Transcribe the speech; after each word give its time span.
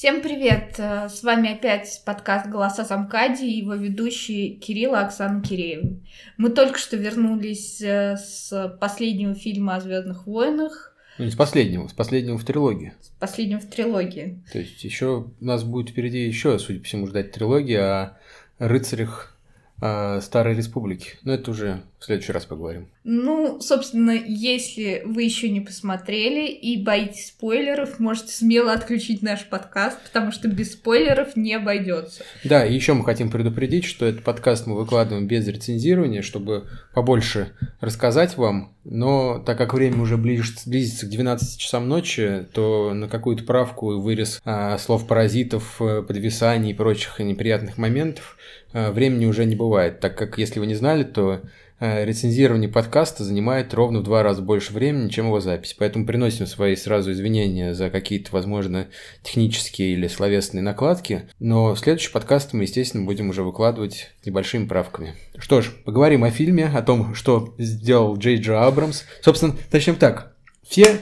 Всем 0.00 0.22
привет! 0.22 0.76
Э, 0.78 1.10
с 1.10 1.22
вами 1.22 1.52
опять 1.52 2.00
подкаст 2.06 2.46
«Голоса 2.46 2.84
Замкади» 2.84 3.44
и 3.44 3.58
его 3.58 3.74
ведущие 3.74 4.54
Кирилл 4.54 4.94
и 4.94 4.96
Оксана 4.96 5.42
Киреева. 5.42 5.90
Мы 6.38 6.48
только 6.48 6.78
что 6.78 6.96
вернулись 6.96 7.82
э, 7.82 8.16
с 8.16 8.78
последнего 8.80 9.34
фильма 9.34 9.76
о 9.76 9.80
Звездных 9.80 10.26
войнах. 10.26 10.96
Ну, 11.18 11.26
не 11.26 11.30
с 11.30 11.36
последнего, 11.36 11.86
с 11.86 11.92
последнего 11.92 12.38
в 12.38 12.44
трилогии. 12.46 12.94
С 13.02 13.08
последнего 13.20 13.60
в 13.60 13.66
трилогии. 13.66 14.42
То 14.50 14.60
есть 14.60 14.82
еще 14.84 15.26
у 15.38 15.44
нас 15.44 15.64
будет 15.64 15.90
впереди 15.90 16.26
еще, 16.26 16.58
судя 16.58 16.78
по 16.78 16.86
всему, 16.86 17.06
ждать 17.06 17.32
трилогии 17.32 17.76
о 17.76 18.16
рыцарях 18.58 19.36
э, 19.82 20.22
Старой 20.22 20.56
Республики. 20.56 21.18
Но 21.24 21.34
это 21.34 21.50
уже 21.50 21.82
в 22.00 22.06
следующий 22.06 22.32
раз 22.32 22.46
поговорим. 22.46 22.88
Ну, 23.04 23.60
собственно, 23.60 24.12
если 24.12 25.02
вы 25.04 25.22
еще 25.22 25.50
не 25.50 25.60
посмотрели 25.60 26.50
и 26.50 26.82
боитесь 26.82 27.28
спойлеров, 27.28 28.00
можете 28.00 28.32
смело 28.32 28.72
отключить 28.72 29.20
наш 29.20 29.44
подкаст, 29.44 29.98
потому 30.04 30.32
что 30.32 30.48
без 30.48 30.72
спойлеров 30.72 31.36
не 31.36 31.52
обойдется. 31.52 32.24
Да, 32.42 32.64
и 32.64 32.74
еще 32.74 32.94
мы 32.94 33.04
хотим 33.04 33.30
предупредить, 33.30 33.84
что 33.84 34.06
этот 34.06 34.24
подкаст 34.24 34.66
мы 34.66 34.76
выкладываем 34.76 35.26
без 35.26 35.46
рецензирования, 35.46 36.22
чтобы 36.22 36.68
побольше 36.94 37.52
рассказать 37.80 38.38
вам. 38.38 38.74
Но 38.84 39.38
так 39.38 39.58
как 39.58 39.74
время 39.74 40.00
уже 40.00 40.16
близится, 40.16 40.70
близится 40.70 41.04
к 41.04 41.10
12 41.10 41.60
часам 41.60 41.86
ночи, 41.86 42.46
то 42.54 42.94
на 42.94 43.08
какую-то 43.08 43.44
правку 43.44 43.92
и 43.92 44.00
вырез 44.00 44.40
а, 44.46 44.78
слов 44.78 45.06
паразитов, 45.06 45.82
э, 45.82 46.00
подвисаний 46.00 46.70
и 46.70 46.74
прочих 46.74 47.18
неприятных 47.18 47.76
моментов 47.76 48.38
а, 48.72 48.90
времени 48.90 49.26
уже 49.26 49.44
не 49.44 49.54
бывает, 49.54 50.00
так 50.00 50.16
как, 50.16 50.38
если 50.38 50.60
вы 50.60 50.66
не 50.66 50.74
знали, 50.74 51.04
то 51.04 51.42
рецензирование 51.80 52.68
подкаста 52.68 53.24
занимает 53.24 53.72
ровно 53.74 54.00
в 54.00 54.02
два 54.02 54.22
раза 54.22 54.42
больше 54.42 54.72
времени, 54.72 55.08
чем 55.08 55.26
его 55.26 55.40
запись. 55.40 55.74
Поэтому 55.78 56.06
приносим 56.06 56.46
свои 56.46 56.76
сразу 56.76 57.12
извинения 57.12 57.74
за 57.74 57.90
какие-то, 57.90 58.30
возможно, 58.32 58.88
технические 59.22 59.94
или 59.94 60.06
словесные 60.06 60.62
накладки. 60.62 61.28
Но 61.38 61.74
следующий 61.74 62.12
подкаст 62.12 62.52
мы, 62.52 62.64
естественно, 62.64 63.04
будем 63.04 63.30
уже 63.30 63.42
выкладывать 63.42 64.10
небольшими 64.24 64.66
правками. 64.66 65.14
Что 65.38 65.62
ж, 65.62 65.70
поговорим 65.84 66.24
о 66.24 66.30
фильме, 66.30 66.66
о 66.66 66.82
том, 66.82 67.14
что 67.14 67.54
сделал 67.58 68.16
Джей 68.16 68.36
Джо 68.36 68.66
Абрамс. 68.66 69.04
Собственно, 69.22 69.56
начнем 69.72 69.96
так. 69.96 70.36
Все 70.62 71.00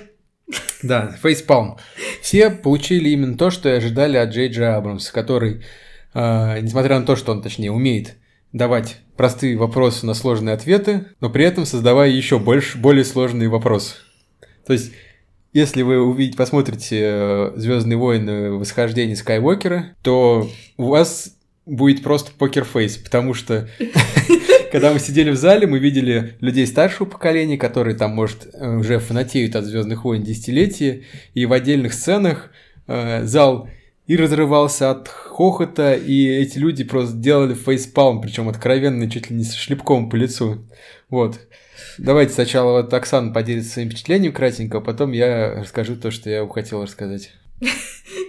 да, 0.83 1.13
фейспалм. 1.23 1.77
Все 2.23 2.51
получили 2.51 3.11
именно 3.11 3.37
то, 3.37 3.51
что 3.51 3.75
ожидали 3.75 4.17
от 4.17 4.31
Джей 4.31 4.49
Джей 4.49 4.75
Абрамса, 4.75 5.13
который, 5.13 5.65
э, 6.15 6.61
несмотря 6.61 6.99
на 6.99 7.07
то, 7.07 7.17
что 7.17 7.33
он, 7.33 7.43
точнее, 7.43 7.73
умеет 7.73 8.15
давать 8.53 8.99
простые 9.19 9.57
вопросы 9.57 10.07
на 10.07 10.15
сложные 10.15 10.55
ответы, 10.55 11.07
но 11.21 11.29
при 11.29 11.45
этом 11.45 11.67
создавая 11.67 12.09
еще 12.09 12.39
больше, 12.39 12.79
более 12.79 13.05
сложные 13.05 13.49
вопросы. 13.49 13.97
То 14.65 14.73
есть, 14.73 14.93
если 15.53 15.83
вы 15.83 16.01
увидите, 16.01 16.39
посмотрите 16.39 17.01
э, 17.03 17.53
Звездные 17.57 17.99
войны 17.99 18.53
восхождение 18.53 19.17
Скайуокера, 19.17 19.97
то 20.03 20.49
у 20.77 20.85
вас 20.85 21.35
будет 21.67 22.03
просто 22.03 22.31
покерфейс, 22.39 22.97
потому 22.97 23.35
что 23.35 23.69
когда 24.73 24.93
мы 24.93 25.01
сидели 25.01 25.31
в 25.31 25.37
зале, 25.37 25.67
мы 25.67 25.81
видели 25.81 26.37
людей 26.41 26.67
старшего 26.67 27.07
поколения, 27.07 27.59
которые 27.59 27.97
там, 27.97 28.13
может, 28.13 28.47
э, 28.55 28.77
уже 28.77 29.01
фанатеют 29.01 29.57
от 29.57 29.65
Звездных 29.65 30.05
войн 30.05 30.23
десятилетия, 30.23 31.03
и 31.35 31.45
в 31.45 31.53
отдельных 31.53 31.93
сценах 31.93 32.51
э, 32.87 33.25
зал 33.25 33.69
и 34.09 34.17
разрывался 34.17 34.91
от 34.91 35.07
хохота, 35.07 35.95
и 35.95 36.27
эти 36.27 36.59
люди 36.59 36.83
просто 36.83 37.15
делали 37.15 37.55
фейспалм, 37.55 38.23
причем 38.23 38.49
откровенно, 38.49 39.09
чуть 39.09 39.31
ли 39.31 39.37
не 39.37 39.45
с 39.45 39.55
шлепком 39.55 40.09
по 40.09 40.17
лицу. 40.17 40.67
Вот. 41.11 41.39
Давайте 41.99 42.33
сначала 42.33 42.81
вот 42.81 42.93
Оксана 42.93 43.33
поделится 43.35 43.73
своим 43.73 43.91
впечатлением 43.91 44.33
кратенько, 44.33 44.79
а 44.79 44.81
потом 44.81 45.13
я 45.13 45.61
расскажу 45.61 45.95
то, 45.95 46.11
что 46.11 46.31
я 46.31 46.49
хотел 46.49 46.83
рассказать. 46.83 47.33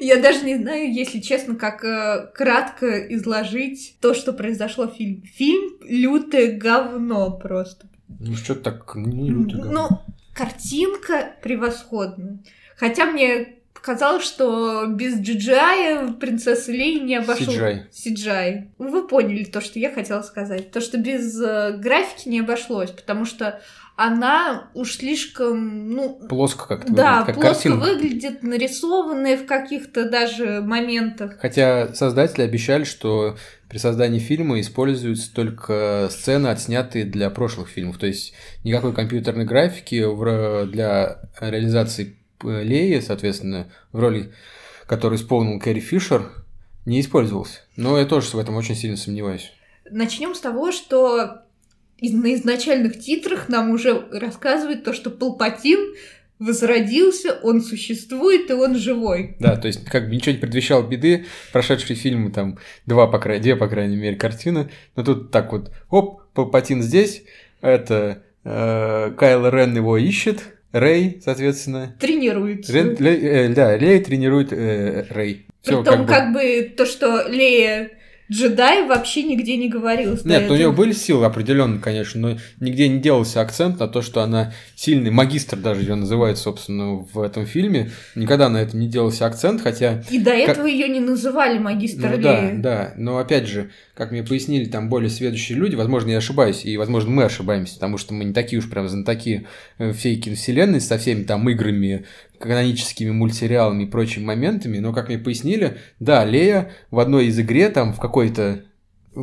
Я 0.01 0.21
даже 0.21 0.43
не 0.45 0.55
знаю, 0.57 0.93
если 0.93 1.19
честно, 1.19 1.55
как 1.55 1.83
э, 1.83 2.31
кратко 2.33 2.99
изложить 3.13 3.97
то, 3.99 4.13
что 4.13 4.33
произошло 4.33 4.87
в 4.87 4.95
фильме. 4.95 5.23
Фильм 5.35 5.77
лютое 5.81 6.57
говно 6.57 7.37
просто. 7.37 7.87
Ну 8.07 8.33
что 8.35 8.55
так, 8.55 8.95
не 8.95 9.29
лютое 9.29 9.61
говно. 9.61 9.87
Ну, 9.89 10.13
картинка 10.33 11.33
превосходная. 11.43 12.39
Хотя 12.77 13.05
мне 13.05 13.58
Казалось, 13.81 14.25
что 14.25 14.85
без 14.87 15.19
Джиджая 15.19 16.11
принцесса 16.13 16.71
Лей 16.71 16.99
не 16.99 17.15
обошел. 17.15 17.53
Сиджай. 17.53 17.85
Сиджай. 17.91 18.71
Вы 18.77 19.07
поняли 19.07 19.43
то, 19.43 19.61
что 19.61 19.79
я 19.79 19.91
хотела 19.91 20.21
сказать. 20.21 20.71
То, 20.71 20.81
что 20.81 20.97
без 20.97 21.39
э, 21.41 21.77
графики 21.77 22.27
не 22.29 22.41
обошлось, 22.41 22.91
потому 22.91 23.25
что 23.25 23.61
она 23.95 24.69
уж 24.75 24.95
слишком, 24.95 25.89
ну... 25.89 26.21
Плоско 26.29 26.67
как-то 26.69 26.93
Да, 26.93 27.19
выглядит, 27.19 27.25
как 27.25 27.35
плоско 27.35 27.69
картинка. 27.69 27.85
выглядит, 27.85 28.43
нарисованная 28.43 29.37
в 29.37 29.45
каких-то 29.45 30.09
даже 30.09 30.61
моментах. 30.61 31.37
Хотя 31.41 31.93
создатели 31.93 32.43
обещали, 32.43 32.85
что 32.85 33.35
при 33.67 33.77
создании 33.77 34.19
фильма 34.19 34.61
используются 34.61 35.33
только 35.33 36.07
сцены, 36.11 36.47
отснятые 36.47 37.03
для 37.03 37.29
прошлых 37.29 37.67
фильмов. 37.67 37.97
То 37.97 38.07
есть 38.07 38.33
никакой 38.63 38.93
компьютерной 38.93 39.43
графики 39.43 40.01
для 40.71 41.19
реализации 41.41 42.18
Леи, 42.43 42.99
соответственно, 42.99 43.71
в 43.91 43.99
роли, 43.99 44.31
которую 44.85 45.19
исполнил 45.19 45.59
Кэрри 45.59 45.79
Фишер, 45.79 46.31
не 46.85 47.01
использовался. 47.01 47.59
Но 47.75 47.97
я 47.97 48.05
тоже 48.05 48.29
в 48.29 48.39
этом 48.39 48.55
очень 48.55 48.75
сильно 48.75 48.97
сомневаюсь. 48.97 49.51
Начнем 49.89 50.35
с 50.35 50.39
того, 50.39 50.71
что 50.71 51.43
на 52.01 52.33
изначальных 52.35 52.99
титрах 52.99 53.49
нам 53.49 53.71
уже 53.71 54.07
рассказывают 54.11 54.83
то, 54.83 54.93
что 54.93 55.09
Палпатин 55.09 55.95
возродился, 56.39 57.33
он 57.43 57.61
существует 57.61 58.49
и 58.49 58.53
он 58.53 58.75
живой. 58.77 59.35
Да, 59.39 59.57
то 59.57 59.67
есть 59.67 59.85
как 59.85 60.07
бы 60.07 60.15
ничего 60.15 60.31
не 60.31 60.39
предвещало 60.39 60.87
беды, 60.87 61.25
прошедшие 61.51 61.97
фильмы 61.97 62.31
там 62.31 62.57
два, 62.85 63.07
по 63.07 63.19
крайней, 63.19 63.43
две, 63.43 63.55
по 63.57 63.67
крайней 63.67 63.97
мере, 63.97 64.15
картины, 64.15 64.69
но 64.95 65.03
тут 65.03 65.31
так 65.31 65.51
вот, 65.51 65.71
оп, 65.89 66.23
Палпатин 66.33 66.81
здесь, 66.81 67.23
это 67.59 68.23
э, 68.45 69.11
Кайло 69.17 69.49
Рен 69.49 69.75
его 69.75 69.97
ищет, 69.97 70.39
Рэй, 70.71 71.21
соответственно. 71.23 71.95
Тренируется. 71.99 72.71
Рен, 72.73 72.95
Ле- 72.99 73.19
э, 73.45 73.49
да, 73.49 73.75
Лея 73.77 74.01
тренирует 74.03 74.53
э, 74.53 75.05
Рэй. 75.09 75.45
Всё, 75.61 75.81
Притом, 75.83 76.05
как 76.05 76.05
бы- 76.05 76.07
как 76.07 76.33
бы 76.33 76.73
то, 76.77 76.85
что 76.85 77.27
Лея 77.27 77.89
джедай, 78.31 78.85
вообще 78.87 79.23
нигде 79.23 79.57
не 79.57 79.69
говорилось. 79.69 80.23
Нет, 80.23 80.43
ну, 80.47 80.53
у 80.53 80.55
нее 80.55 80.65
этого. 80.67 80.75
были 80.75 80.91
силы 80.91 81.25
определенно, 81.25 81.79
конечно, 81.79 82.21
но 82.21 82.37
нигде 82.59 82.87
не 82.87 82.99
делался 82.99 83.41
акцент 83.41 83.79
на 83.79 83.87
то, 83.87 84.03
что 84.03 84.21
она 84.21 84.53
сильный 84.75 85.09
магистр, 85.09 85.57
даже 85.57 85.81
ее 85.81 85.95
называют, 85.95 86.37
собственно, 86.37 86.97
в 87.11 87.19
этом 87.19 87.47
фильме. 87.47 87.89
Никогда 88.13 88.47
на 88.49 88.57
этом 88.61 88.79
не 88.79 88.87
делался 88.87 89.25
акцент, 89.25 89.61
хотя 89.61 90.03
И 90.11 90.19
до 90.19 90.29
как- 90.31 90.49
этого 90.49 90.67
ее 90.67 90.87
не 90.89 90.99
называли 90.99 91.57
магистр 91.57 92.11
Ну 92.11 92.21
да, 92.21 92.41
Лея. 92.41 92.53
да. 92.57 92.93
Но 92.97 93.17
опять 93.17 93.47
же, 93.47 93.71
как 93.99 94.11
мне 94.11 94.23
пояснили 94.23 94.63
там 94.63 94.87
более 94.87 95.09
сведущие 95.09 95.57
люди, 95.57 95.75
возможно, 95.75 96.09
я 96.11 96.19
ошибаюсь, 96.19 96.63
и, 96.63 96.77
возможно, 96.77 97.11
мы 97.11 97.25
ошибаемся, 97.25 97.73
потому 97.73 97.97
что 97.97 98.13
мы 98.13 98.23
не 98.23 98.31
такие 98.31 98.59
уж 98.59 98.69
прям 98.69 98.87
знатоки 98.87 99.45
э, 99.77 99.91
всей 99.91 100.15
киновселенной 100.15 100.79
со 100.79 100.97
всеми 100.97 101.23
там 101.23 101.49
играми, 101.49 102.05
каноническими 102.39 103.11
мультсериалами 103.11 103.83
и 103.83 103.87
прочими 103.87 104.23
моментами, 104.23 104.77
но, 104.77 104.93
как 104.93 105.09
мне 105.09 105.17
пояснили, 105.17 105.79
да, 105.99 106.23
Лея 106.23 106.71
в 106.91 106.99
одной 106.99 107.25
из 107.25 107.37
игре, 107.41 107.67
там, 107.67 107.91
в 107.91 107.99
какой-то, 107.99 108.63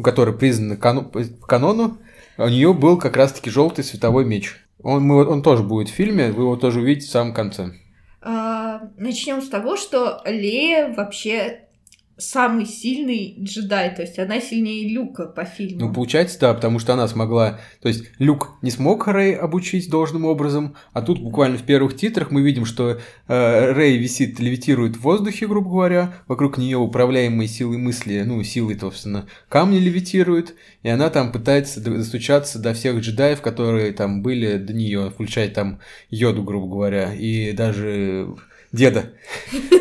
которая 0.04 0.36
признана 0.36 0.76
по 0.76 1.24
канону, 1.48 1.96
у 2.36 2.46
нее 2.46 2.74
был 2.74 2.98
как 2.98 3.16
раз-таки 3.16 3.48
желтый 3.48 3.82
световой 3.82 4.26
меч. 4.26 4.56
Он, 4.82 5.02
мы- 5.02 5.26
он 5.26 5.42
тоже 5.42 5.62
будет 5.62 5.88
в 5.88 5.94
фильме, 5.94 6.32
вы 6.32 6.42
его 6.42 6.56
тоже 6.56 6.80
увидите 6.80 7.06
в 7.06 7.10
самом 7.10 7.32
конце. 7.32 7.72
Начнем 8.98 9.40
с 9.40 9.48
того, 9.48 9.76
что 9.78 10.20
Лея 10.26 10.92
вообще 10.94 11.60
самый 12.18 12.64
сильный 12.64 13.36
джедай, 13.38 13.94
то 13.94 14.02
есть 14.02 14.18
она 14.18 14.40
сильнее 14.40 14.88
Люка 14.88 15.26
по 15.26 15.44
фильму. 15.44 15.86
Ну, 15.86 15.92
получается, 15.92 16.38
да, 16.40 16.54
потому 16.54 16.78
что 16.78 16.94
она 16.94 17.06
смогла... 17.08 17.60
То 17.82 17.88
есть, 17.88 18.04
Люк 18.18 18.56
не 18.62 18.70
смог 18.70 19.06
Рэй 19.06 19.34
обучить 19.34 19.90
должным 19.90 20.24
образом, 20.24 20.76
а 20.92 21.02
тут 21.02 21.20
буквально 21.20 21.58
в 21.58 21.62
первых 21.62 21.96
титрах 21.96 22.30
мы 22.30 22.42
видим, 22.42 22.64
что 22.64 22.98
э, 23.28 23.72
Рэй 23.72 23.98
висит, 23.98 24.40
левитирует 24.40 24.96
в 24.96 25.02
воздухе, 25.02 25.46
грубо 25.46 25.68
говоря, 25.68 26.14
вокруг 26.26 26.56
нее 26.56 26.78
управляемые 26.78 27.48
силой 27.48 27.76
мысли, 27.76 28.22
ну, 28.22 28.42
силой, 28.42 28.78
собственно, 28.78 29.26
камни 29.48 29.78
левитируют, 29.78 30.54
и 30.82 30.88
она 30.88 31.10
там 31.10 31.32
пытается 31.32 31.82
достучаться 31.82 32.58
до 32.58 32.72
всех 32.72 32.98
джедаев, 33.00 33.42
которые 33.42 33.92
там 33.92 34.22
были 34.22 34.56
до 34.56 34.72
нее, 34.72 35.10
включая 35.10 35.50
там 35.50 35.80
Йоду, 36.08 36.42
грубо 36.42 36.66
говоря, 36.66 37.12
и 37.14 37.52
даже 37.52 38.34
деда. 38.76 39.12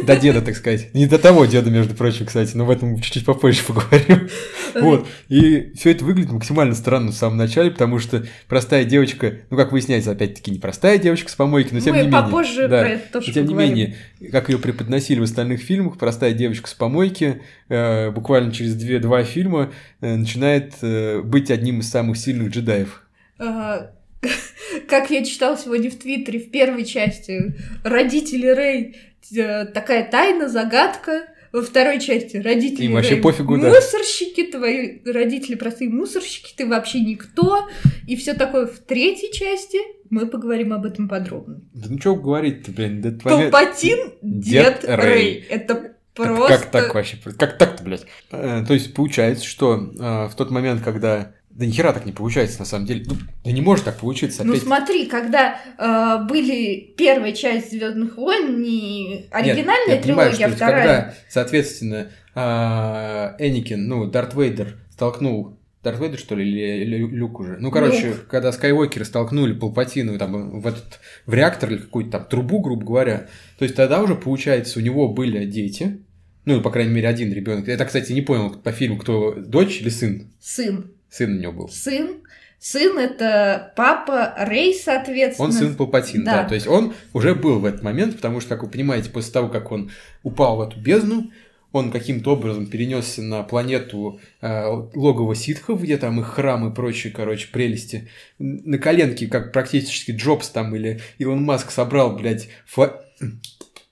До 0.03 0.15
деда, 0.15 0.41
так 0.41 0.55
сказать. 0.55 0.93
Не 0.93 1.05
до 1.05 1.19
того 1.19 1.45
деда, 1.45 1.69
между 1.69 1.93
прочим, 1.95 2.25
кстати, 2.25 2.55
но 2.55 2.65
в 2.65 2.69
этом 2.69 2.99
чуть-чуть 2.99 3.25
попозже 3.25 3.61
поговорим. 3.67 4.29
Вот. 4.73 5.07
И 5.29 5.71
все 5.75 5.91
это 5.91 6.03
выглядит 6.03 6.31
максимально 6.31 6.75
странно 6.75 7.11
в 7.11 7.15
самом 7.15 7.37
начале, 7.37 7.71
потому 7.71 7.99
что 7.99 8.25
простая 8.47 8.85
девочка, 8.85 9.35
ну, 9.49 9.57
как 9.57 9.71
выясняется, 9.71 10.11
опять-таки, 10.11 10.51
не 10.51 10.59
простая 10.59 10.97
девочка 10.97 11.29
с 11.29 11.35
помойки, 11.35 11.73
но 11.73 11.79
тем 11.79 11.93
Мы 11.93 12.01
не 12.01 12.07
менее. 12.07 12.23
попозже 12.23 12.67
да, 12.67 12.81
про 12.81 12.89
это 12.89 13.13
тоже 13.13 13.33
тем 13.33 13.45
не 13.45 13.53
менее, 13.53 13.95
как 14.31 14.49
ее 14.49 14.57
преподносили 14.57 15.19
в 15.19 15.23
остальных 15.23 15.61
фильмах, 15.61 15.97
простая 15.97 16.33
девочка 16.33 16.69
с 16.69 16.73
помойки 16.73 17.41
э, 17.69 18.11
буквально 18.11 18.51
через 18.51 18.75
две-два 18.75 19.23
фильма 19.23 19.71
э, 20.01 20.15
начинает 20.15 20.73
э, 20.81 21.21
быть 21.21 21.51
одним 21.51 21.79
из 21.79 21.89
самых 21.89 22.17
сильных 22.17 22.51
джедаев. 22.51 23.01
А, 23.37 23.91
Как 24.87 25.09
я 25.09 25.23
читала 25.23 25.57
сегодня 25.57 25.89
в 25.89 25.95
Твиттере 25.95 26.39
в 26.39 26.51
первой 26.51 26.85
части, 26.85 27.55
родители 27.83 28.47
Рэй 28.47 28.97
э, 29.35 29.65
такая 29.65 30.09
тайна, 30.09 30.49
загадка. 30.49 31.27
Во 31.51 31.61
второй 31.61 32.01
части 32.01 32.35
родители 32.35 32.83
Им 32.83 32.93
вообще 32.95 33.15
пофигу, 33.15 33.57
да. 33.57 33.69
мусорщики, 33.69 34.43
твои 34.43 34.99
родители 35.05 35.55
простые 35.55 35.89
мусорщики, 35.89 36.53
ты 36.53 36.65
вообще 36.67 36.99
никто. 36.99 37.69
И 38.07 38.17
все 38.17 38.33
такое 38.33 38.67
в 38.67 38.79
третьей 38.79 39.31
части. 39.31 39.77
Мы 40.09 40.27
поговорим 40.27 40.73
об 40.73 40.85
этом 40.85 41.07
подробно. 41.07 41.61
Да 41.73 41.87
ну 41.89 41.97
что 41.97 42.15
говорить-то, 42.15 42.71
блин, 42.71 43.01
да 43.01 43.11
твоя- 43.11 43.49
Палпатин, 43.49 44.15
дед, 44.21 44.81
Дед 44.81 44.83
Рэй. 44.83 44.97
Рэй. 44.97 45.45
Это 45.49 45.95
просто... 46.13 46.57
Как 46.57 46.71
так 46.71 46.93
вообще? 46.93 47.17
Как 47.37 47.57
так-то, 47.57 47.83
блядь? 47.83 48.05
Э, 48.31 48.63
то 48.67 48.73
есть 48.73 48.93
получается, 48.93 49.45
что 49.45 49.93
э, 49.97 50.27
в 50.27 50.35
тот 50.35 50.51
момент, 50.51 50.83
когда... 50.83 51.33
Да 51.55 51.65
нихера 51.65 51.93
так 51.93 52.05
не 52.05 52.11
получается, 52.11 52.59
на 52.59 52.65
самом 52.65 52.85
деле. 52.85 53.05
Ну, 53.07 53.15
да 53.45 53.51
не 53.51 53.61
может 53.61 53.85
так 53.85 53.97
получиться. 53.97 54.43
Ну 54.43 54.51
Опять... 54.51 54.63
смотри, 54.63 55.05
когда 55.05 55.57
э, 55.77 56.27
были 56.27 56.93
первая 56.97 57.31
часть 57.31 57.71
Звездных 57.71 58.17
войн, 58.17 58.61
не 58.61 59.27
оригинальная 59.31 59.95
Нет, 59.95 59.97
я 59.97 60.01
понимаю, 60.01 60.31
трилогия, 60.31 60.47
что 60.47 60.65
а 60.65 60.67
вторая. 60.67 60.83
когда, 60.85 61.13
соответственно, 61.29 62.11
а, 62.35 63.35
Эникин, 63.39 63.87
ну, 63.87 64.05
Дарт 64.05 64.35
Вейдер 64.35 64.75
столкнул 64.91 65.57
Дарт 65.81 66.01
Вейдер, 66.01 66.19
что 66.19 66.35
ли, 66.35 66.45
или 66.45 66.97
Лю- 66.97 67.07
Люк 67.07 67.39
уже? 67.39 67.57
Ну, 67.57 67.71
короче, 67.71 68.15
когда 68.29 68.51
Скайуокеры 68.51 69.05
столкнули 69.05 69.53
Палпатину 69.53 70.17
там, 70.17 70.59
в 70.59 70.67
этот 70.67 70.99
в 71.25 71.33
реактор 71.33 71.71
или 71.71 71.77
какую-то 71.77 72.11
там 72.11 72.25
трубу, 72.25 72.59
грубо 72.59 72.83
говоря, 72.83 73.29
то 73.57 73.63
есть 73.63 73.75
тогда 73.75 74.01
уже, 74.01 74.15
получается, 74.15 74.79
у 74.79 74.81
него 74.81 75.07
были 75.07 75.45
дети, 75.45 76.01
ну, 76.43 76.59
по 76.59 76.69
крайней 76.69 76.91
мере, 76.91 77.07
один 77.07 77.31
ребенок. 77.31 77.67
Я, 77.67 77.77
так, 77.77 77.87
кстати, 77.87 78.11
не 78.11 78.21
понял 78.21 78.49
по 78.51 78.71
фильму, 78.73 78.97
кто 78.97 79.35
дочь 79.35 79.79
или 79.79 79.89
сын. 79.89 80.33
Сын. 80.41 80.91
Сын 81.15 81.37
у 81.37 81.39
него 81.39 81.53
был. 81.53 81.69
Сын. 81.69 82.17
Сын 82.59 82.97
это 82.97 83.71
папа 83.77 84.33
Рэй, 84.37 84.73
соответственно. 84.73 85.47
Он 85.47 85.53
сын 85.53 85.75
Палпатина, 85.75 86.25
да. 86.25 86.43
Да. 86.43 86.49
То 86.49 86.55
есть 86.55 86.67
он 86.67 86.93
уже 87.13 87.35
был 87.35 87.59
в 87.59 87.65
этот 87.65 87.83
момент, 87.83 88.17
потому 88.17 88.41
что, 88.41 88.49
как 88.49 88.63
вы 88.63 88.69
понимаете, 88.69 89.09
после 89.09 89.31
того, 89.31 89.47
как 89.47 89.71
он 89.71 89.91
упал 90.23 90.57
в 90.57 90.61
эту 90.61 90.77
бездну, 90.77 91.31
он 91.71 91.91
каким-то 91.91 92.33
образом 92.33 92.67
перенесся 92.67 93.21
на 93.21 93.43
планету 93.43 94.19
э, 94.41 94.65
логово 94.93 95.35
ситхов, 95.35 95.81
где 95.81 95.97
там 95.97 96.19
их 96.19 96.27
храм 96.27 96.69
и 96.69 96.75
прочие, 96.75 97.13
короче, 97.13 97.47
прелести. 97.49 98.09
На 98.37 98.77
коленке, 98.77 99.27
как 99.27 99.53
практически 99.53 100.11
Джобс 100.11 100.49
там 100.49 100.75
или 100.75 100.99
Илон 101.17 101.43
Маск 101.43 101.71
собрал, 101.71 102.17
блядь, 102.17 102.49
фла... 102.65 103.05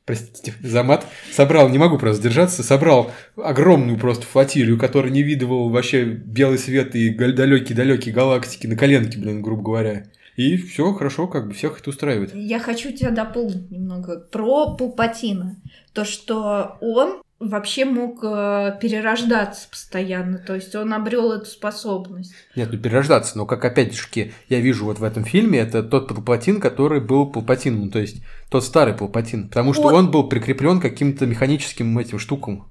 Простите 0.05 0.53
за 0.61 0.83
мат. 0.83 1.05
Собрал, 1.31 1.69
не 1.69 1.77
могу 1.77 1.97
просто 1.97 2.19
сдержаться, 2.21 2.61
собрал 2.61 3.11
огромную 3.37 3.97
просто 3.97 4.25
флотилию, 4.25 4.77
которая 4.77 5.11
не 5.11 5.23
видывал 5.23 5.69
вообще 5.69 6.03
белый 6.03 6.57
свет 6.57 6.93
и 6.95 7.09
далекие-далекие 7.09 8.13
галактики 8.13 8.67
на 8.67 8.75
коленке, 8.75 9.17
блин, 9.17 9.41
грубо 9.41 9.63
говоря. 9.63 10.05
И 10.35 10.57
все 10.57 10.93
хорошо, 10.93 11.27
как 11.27 11.47
бы 11.47 11.53
всех 11.53 11.79
это 11.79 11.89
устраивает. 11.89 12.33
Я 12.33 12.59
хочу 12.59 12.91
тебя 12.91 13.11
дополнить 13.11 13.69
немного 13.71 14.19
про 14.19 14.75
Палпатина. 14.75 15.57
То, 15.93 16.05
что 16.05 16.77
он 16.81 17.21
вообще 17.49 17.85
мог 17.85 18.19
э, 18.23 18.77
перерождаться 18.81 19.67
постоянно, 19.69 20.37
то 20.37 20.55
есть 20.55 20.73
он 20.75 20.93
обрел 20.93 21.31
эту 21.31 21.45
способность. 21.45 22.33
Нет, 22.55 22.69
ну 22.71 22.79
перерождаться, 22.79 23.37
но 23.37 23.45
как 23.45 23.63
опять-таки 23.65 24.33
я 24.49 24.59
вижу 24.59 24.85
вот 24.85 24.99
в 24.99 25.03
этом 25.03 25.23
фильме, 25.23 25.59
это 25.59 25.83
тот 25.83 26.07
Палпатин, 26.07 26.59
который 26.61 27.01
был 27.01 27.31
Палпатином, 27.31 27.89
то 27.91 27.99
есть 27.99 28.23
тот 28.49 28.63
старый 28.63 28.93
Палпатин, 28.93 29.49
потому 29.49 29.73
что 29.73 29.83
Он- 29.83 29.93
он 29.95 30.11
был 30.11 30.29
прикреплен 30.29 30.79
каким-то 30.79 31.25
механическим 31.25 31.97
этим 31.97 32.19
штукам. 32.19 32.69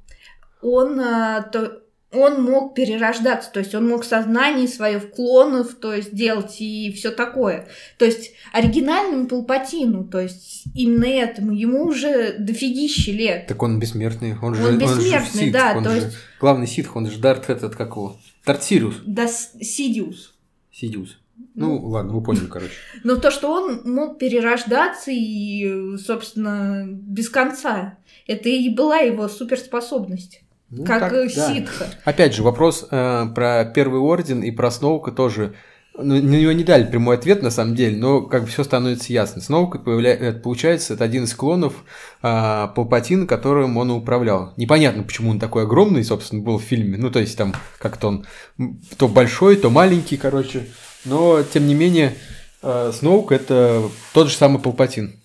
Он, 0.62 0.98
э, 1.00 1.42
то- 1.52 1.81
он 2.12 2.42
мог 2.42 2.74
перерождаться, 2.74 3.50
то 3.52 3.60
есть 3.60 3.74
он 3.74 3.88
мог 3.88 4.04
сознание 4.04 4.68
свое 4.68 4.98
в 4.98 5.10
клонов, 5.10 5.74
то 5.74 5.94
есть 5.94 6.14
делать 6.14 6.60
и 6.60 6.92
все 6.92 7.10
такое. 7.10 7.68
То 7.98 8.04
есть 8.04 8.32
оригинальному 8.52 9.26
Палпатину, 9.26 10.04
то 10.04 10.20
есть 10.20 10.64
именно 10.74 11.06
этому, 11.06 11.52
ему 11.52 11.84
уже 11.84 12.36
дофигища 12.38 13.12
лет. 13.12 13.46
Так 13.46 13.62
он 13.62 13.78
бессмертный, 13.78 14.36
он 14.40 14.54
же 14.54 14.62
Он 14.62 14.74
он 14.74 14.80
же 14.80 14.86
бессмертный, 14.86 15.40
ситх, 15.44 15.52
да, 15.52 15.74
он 15.76 15.84
то 15.84 15.90
же 15.90 15.96
есть- 15.96 16.16
главный 16.40 16.66
ситх, 16.66 16.94
он 16.96 17.10
же 17.10 17.18
Дарт 17.18 17.48
этот, 17.50 17.76
как 17.76 17.90
его, 17.90 18.16
Дарт 18.44 18.62
Сириус, 18.62 18.96
Да, 19.06 19.26
Сидиус. 19.28 20.34
Сидиус. 20.72 21.18
Ну, 21.54 21.78
ладно, 21.88 22.12
вы 22.12 22.22
поняли, 22.22 22.46
короче. 22.46 22.72
Но 23.04 23.16
то, 23.16 23.30
что 23.30 23.52
он 23.52 23.82
мог 23.84 24.18
перерождаться 24.18 25.10
и, 25.10 25.96
собственно, 25.96 26.86
без 26.86 27.28
конца, 27.28 27.98
это 28.26 28.48
и 28.48 28.68
была 28.68 28.98
его 28.98 29.28
суперспособность. 29.28 30.42
Ну, 30.74 30.86
как 30.86 31.00
так, 31.00 31.12
э, 31.12 31.28
да. 31.36 31.54
ситха. 31.54 31.86
Опять 32.04 32.34
же, 32.34 32.42
вопрос 32.42 32.86
э, 32.90 33.26
про 33.34 33.64
Первый 33.66 34.00
Орден 34.00 34.42
и 34.42 34.50
про 34.50 34.70
Сноука 34.70 35.12
тоже. 35.12 35.54
Ну, 35.94 36.14
на 36.14 36.36
него 36.36 36.52
не 36.52 36.64
дали 36.64 36.84
прямой 36.84 37.16
ответ, 37.16 37.42
на 37.42 37.50
самом 37.50 37.74
деле, 37.74 37.98
но 37.98 38.22
как 38.22 38.44
бы 38.44 38.48
все 38.48 38.64
становится 38.64 39.12
ясно. 39.12 39.42
Сноук, 39.42 39.84
появля... 39.84 40.14
это, 40.14 40.40
получается, 40.40 40.94
это 40.94 41.04
один 41.04 41.24
из 41.24 41.34
клонов 41.34 41.74
э, 42.22 42.68
Палпатина, 42.74 43.26
которым 43.26 43.76
он 43.76 43.90
управлял. 43.90 44.54
Непонятно, 44.56 45.02
почему 45.02 45.30
он 45.30 45.38
такой 45.38 45.64
огромный, 45.64 46.02
собственно, 46.04 46.40
был 46.40 46.58
в 46.58 46.62
фильме. 46.62 46.96
Ну, 46.96 47.10
то 47.10 47.20
есть 47.20 47.36
там 47.36 47.54
как-то 47.78 48.08
он 48.08 48.26
то 48.96 49.08
большой, 49.08 49.56
то 49.56 49.68
маленький, 49.68 50.16
короче. 50.16 50.68
Но, 51.04 51.42
тем 51.42 51.66
не 51.66 51.74
менее, 51.74 52.14
э, 52.62 52.92
Сноук– 52.98 53.30
это 53.32 53.82
тот 54.14 54.30
же 54.30 54.34
самый 54.34 54.58
Палпатин, 54.58 55.16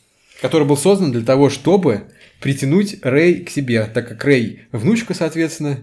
который 0.42 0.68
был 0.68 0.76
создан 0.76 1.14
для 1.14 1.24
того, 1.24 1.50
чтобы 1.50 2.12
притянуть 2.40 2.98
Рэй 3.04 3.44
к 3.44 3.50
себе, 3.50 3.86
так 3.86 4.08
как 4.08 4.24
Рэй 4.24 4.62
внучка, 4.72 5.14
соответственно, 5.14 5.80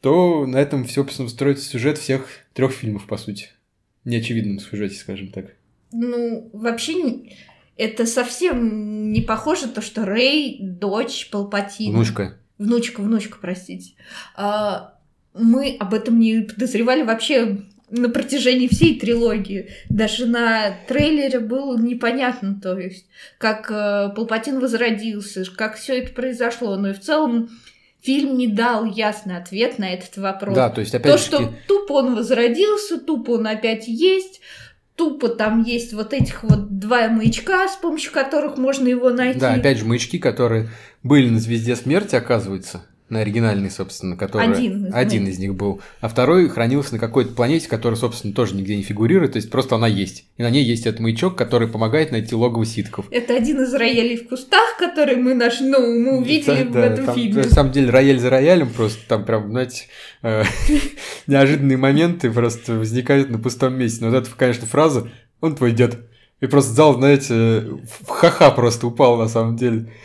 то 0.00 0.46
на 0.46 0.56
этом 0.56 0.84
все, 0.84 1.02
собственно, 1.02 1.28
строится 1.28 1.68
сюжет 1.68 1.98
всех 1.98 2.26
трех 2.52 2.72
фильмов, 2.72 3.06
по 3.06 3.16
сути. 3.16 3.48
Неочевидном 4.04 4.58
сюжете, 4.58 4.96
скажем 4.96 5.30
так. 5.30 5.54
Ну, 5.92 6.48
вообще, 6.52 6.94
это 7.76 8.06
совсем 8.06 9.12
не 9.12 9.20
похоже 9.20 9.68
то, 9.68 9.82
что 9.82 10.04
Рэй– 10.04 10.58
дочь 10.60 11.28
Палпатина. 11.30 11.94
Внучка. 11.94 12.36
Внучка, 12.58 13.00
внучка, 13.00 13.38
простите. 13.40 13.92
А, 14.36 14.98
мы 15.34 15.76
об 15.78 15.94
этом 15.94 16.18
не 16.18 16.42
подозревали 16.42 17.02
вообще 17.02 17.62
на 17.90 18.08
протяжении 18.08 18.68
всей 18.68 18.98
трилогии. 18.98 19.70
Даже 19.88 20.26
на 20.26 20.76
трейлере 20.86 21.40
было 21.40 21.76
непонятно, 21.76 22.58
то 22.60 22.78
есть, 22.78 23.06
как 23.38 23.70
э, 23.70 24.14
Палпатин 24.14 24.60
возродился, 24.60 25.44
как 25.56 25.76
все 25.76 25.98
это 25.98 26.12
произошло. 26.12 26.76
Но 26.76 26.90
и 26.90 26.92
в 26.92 27.00
целом 27.00 27.50
фильм 28.00 28.36
не 28.38 28.46
дал 28.46 28.84
ясный 28.84 29.36
ответ 29.36 29.78
на 29.78 29.92
этот 29.92 30.16
вопрос. 30.16 30.54
Да, 30.54 30.70
то 30.70 30.80
есть, 30.80 30.92
То, 30.92 30.98
опять 30.98 31.18
же, 31.18 31.24
что 31.24 31.52
тупо 31.66 31.92
он 31.92 32.14
возродился, 32.14 32.98
тупо 32.98 33.32
он 33.32 33.46
опять 33.46 33.88
есть, 33.88 34.40
тупо 34.96 35.28
там 35.28 35.62
есть 35.62 35.92
вот 35.92 36.12
этих 36.12 36.42
вот 36.42 36.78
два 36.78 37.08
маячка, 37.08 37.68
с 37.68 37.76
помощью 37.76 38.12
которых 38.12 38.56
можно 38.56 38.86
его 38.88 39.10
найти. 39.10 39.40
да, 39.40 39.54
опять 39.54 39.78
же, 39.78 39.84
маячки, 39.84 40.18
которые 40.18 40.68
были 41.02 41.28
на 41.28 41.40
Звезде 41.40 41.76
Смерти, 41.76 42.14
оказывается, 42.14 42.84
на 43.10 43.20
оригинальной, 43.20 43.70
собственно, 43.70 44.16
который... 44.16 44.48
Один 44.48 44.86
из 44.86 44.94
Один 44.94 45.24
них. 45.24 45.34
из 45.34 45.38
них 45.38 45.54
был. 45.54 45.80
А 46.00 46.08
второй 46.08 46.48
хранился 46.48 46.94
на 46.94 46.98
какой-то 46.98 47.34
планете, 47.34 47.68
которая, 47.68 47.98
собственно, 47.98 48.32
тоже 48.32 48.54
нигде 48.54 48.76
не 48.76 48.82
фигурирует, 48.82 49.32
то 49.32 49.36
есть 49.36 49.50
просто 49.50 49.74
она 49.74 49.88
есть. 49.88 50.24
И 50.36 50.42
на 50.42 50.50
ней 50.50 50.64
есть 50.64 50.86
этот 50.86 51.00
маячок, 51.00 51.36
который 51.36 51.68
помогает 51.68 52.12
найти 52.12 52.34
логово 52.34 52.64
ситков. 52.64 53.06
Это 53.10 53.36
один 53.36 53.62
из 53.62 53.74
роялей 53.74 54.16
в 54.16 54.28
кустах, 54.28 54.76
который 54.78 55.16
мы 55.16 55.34
наш, 55.34 55.60
ну, 55.60 55.80
мы 55.80 56.18
увидели 56.18 56.62
Да, 56.62 56.70
в 56.70 56.72
да, 56.72 56.86
этом 56.86 57.06
там, 57.06 57.14
фильме. 57.14 57.42
На 57.42 57.50
самом 57.50 57.72
деле 57.72 57.90
рояль 57.90 58.18
за 58.18 58.30
роялем 58.30 58.70
просто 58.70 59.00
там 59.08 59.24
прям, 59.24 59.50
знаете, 59.50 59.86
э, 60.22 60.44
неожиданные 61.26 61.76
моменты 61.76 62.30
просто 62.30 62.74
возникают 62.74 63.30
на 63.30 63.38
пустом 63.38 63.74
месте. 63.74 64.04
Но 64.04 64.10
вот 64.10 64.22
эта, 64.22 64.30
конечно, 64.36 64.66
фраза 64.66 65.10
«он 65.40 65.56
твой 65.56 65.72
дед». 65.72 65.98
И 66.40 66.46
просто 66.46 66.72
зал, 66.72 66.94
знаете, 66.94 67.34
в 68.00 68.08
ха-ха 68.08 68.50
просто 68.50 68.86
упал 68.86 69.18
на 69.18 69.28
самом 69.28 69.56
деле. 69.56 69.92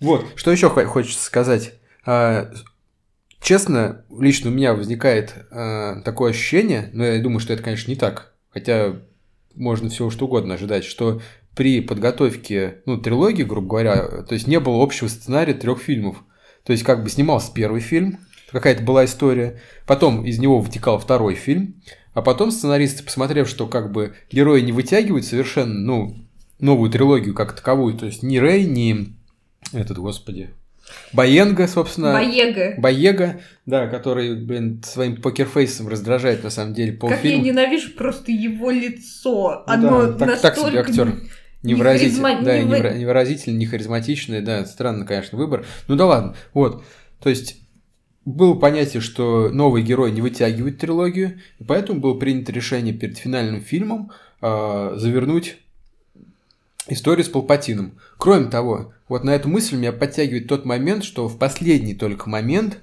Вот, 0.00 0.26
что 0.36 0.50
еще 0.50 0.68
хочется 0.68 1.24
сказать. 1.24 1.72
А, 2.06 2.50
Честно, 3.44 4.06
лично 4.18 4.48
у 4.48 4.54
меня 4.54 4.72
возникает 4.72 5.34
э, 5.50 6.00
такое 6.02 6.30
ощущение, 6.30 6.88
но 6.94 7.04
я 7.04 7.20
думаю, 7.20 7.40
что 7.40 7.52
это, 7.52 7.62
конечно, 7.62 7.90
не 7.90 7.96
так, 7.96 8.32
хотя 8.48 9.02
можно 9.54 9.90
всего 9.90 10.08
что 10.08 10.24
угодно 10.24 10.54
ожидать, 10.54 10.84
что 10.84 11.20
при 11.54 11.82
подготовке, 11.82 12.78
ну, 12.86 12.96
трилогии, 12.96 13.42
грубо 13.42 13.68
говоря, 13.68 14.22
то 14.22 14.32
есть 14.32 14.46
не 14.46 14.58
было 14.58 14.82
общего 14.82 15.08
сценария 15.08 15.52
трех 15.52 15.78
фильмов. 15.78 16.24
То 16.64 16.72
есть 16.72 16.84
как 16.84 17.04
бы 17.04 17.10
снимался 17.10 17.52
первый 17.52 17.82
фильм, 17.82 18.20
какая-то 18.50 18.82
была 18.82 19.04
история, 19.04 19.60
потом 19.86 20.24
из 20.24 20.38
него 20.38 20.60
вытекал 20.60 20.98
второй 20.98 21.34
фильм, 21.34 21.82
а 22.14 22.22
потом 22.22 22.50
сценаристы, 22.50 23.04
посмотрев, 23.04 23.46
что 23.46 23.66
как 23.66 23.92
бы 23.92 24.14
герои 24.32 24.62
не 24.62 24.72
вытягивают 24.72 25.26
совершенно, 25.26 25.74
ну, 25.74 26.16
новую 26.60 26.90
трилогию 26.90 27.34
как 27.34 27.54
таковую, 27.54 27.92
то 27.92 28.06
есть 28.06 28.22
ни 28.22 28.38
Рэй, 28.38 28.64
ни 28.64 29.14
этот, 29.74 29.98
господи, 29.98 30.48
Баенга, 31.14 31.68
собственно. 31.68 32.12
Боега. 32.12 32.74
Боега, 32.78 33.40
да, 33.66 33.86
который, 33.86 34.34
блин, 34.34 34.82
своим 34.84 35.20
покерфейсом 35.22 35.88
раздражает 35.88 36.42
на 36.44 36.50
самом 36.50 36.74
деле 36.74 36.92
Как 36.92 37.02
я 37.10 37.16
полфильма. 37.16 37.44
ненавижу 37.44 37.90
просто 37.96 38.32
его 38.32 38.70
лицо. 38.70 39.64
Ну 39.66 39.72
Оно 39.72 40.06
да, 40.12 40.26
так, 40.26 40.40
так 40.40 40.56
себе 40.58 40.80
актер. 40.80 41.06
не 41.62 41.72
Невыразительный, 41.72 42.34
харизма- 42.34 42.44
да, 42.44 42.58
не 42.58 42.64
вы- 42.66 42.76
невра- 42.78 42.98
невыразительный, 42.98 43.56
не 43.58 43.66
харизматичный, 43.66 44.40
да, 44.42 44.66
странно, 44.66 45.06
конечно, 45.06 45.38
выбор. 45.38 45.64
Ну 45.88 45.96
да 45.96 46.06
ладно, 46.06 46.34
вот. 46.52 46.84
То 47.22 47.30
есть 47.30 47.56
было 48.26 48.54
понятие, 48.54 49.00
что 49.00 49.48
новый 49.50 49.82
герой 49.82 50.10
не 50.12 50.20
вытягивает 50.20 50.78
трилогию, 50.78 51.38
и 51.58 51.64
поэтому 51.64 52.00
было 52.00 52.14
принято 52.18 52.52
решение 52.52 52.92
перед 52.92 53.16
финальным 53.18 53.62
фильмом 53.62 54.10
э, 54.42 54.92
завернуть 54.96 55.56
историю 56.88 57.24
с 57.24 57.28
Палпатином. 57.28 57.98
Кроме 58.18 58.46
того, 58.46 58.92
вот 59.08 59.24
на 59.24 59.30
эту 59.30 59.48
мысль 59.48 59.76
меня 59.76 59.92
подтягивает 59.92 60.48
тот 60.48 60.64
момент, 60.64 61.04
что 61.04 61.28
в 61.28 61.38
последний 61.38 61.94
только 61.94 62.28
момент 62.28 62.78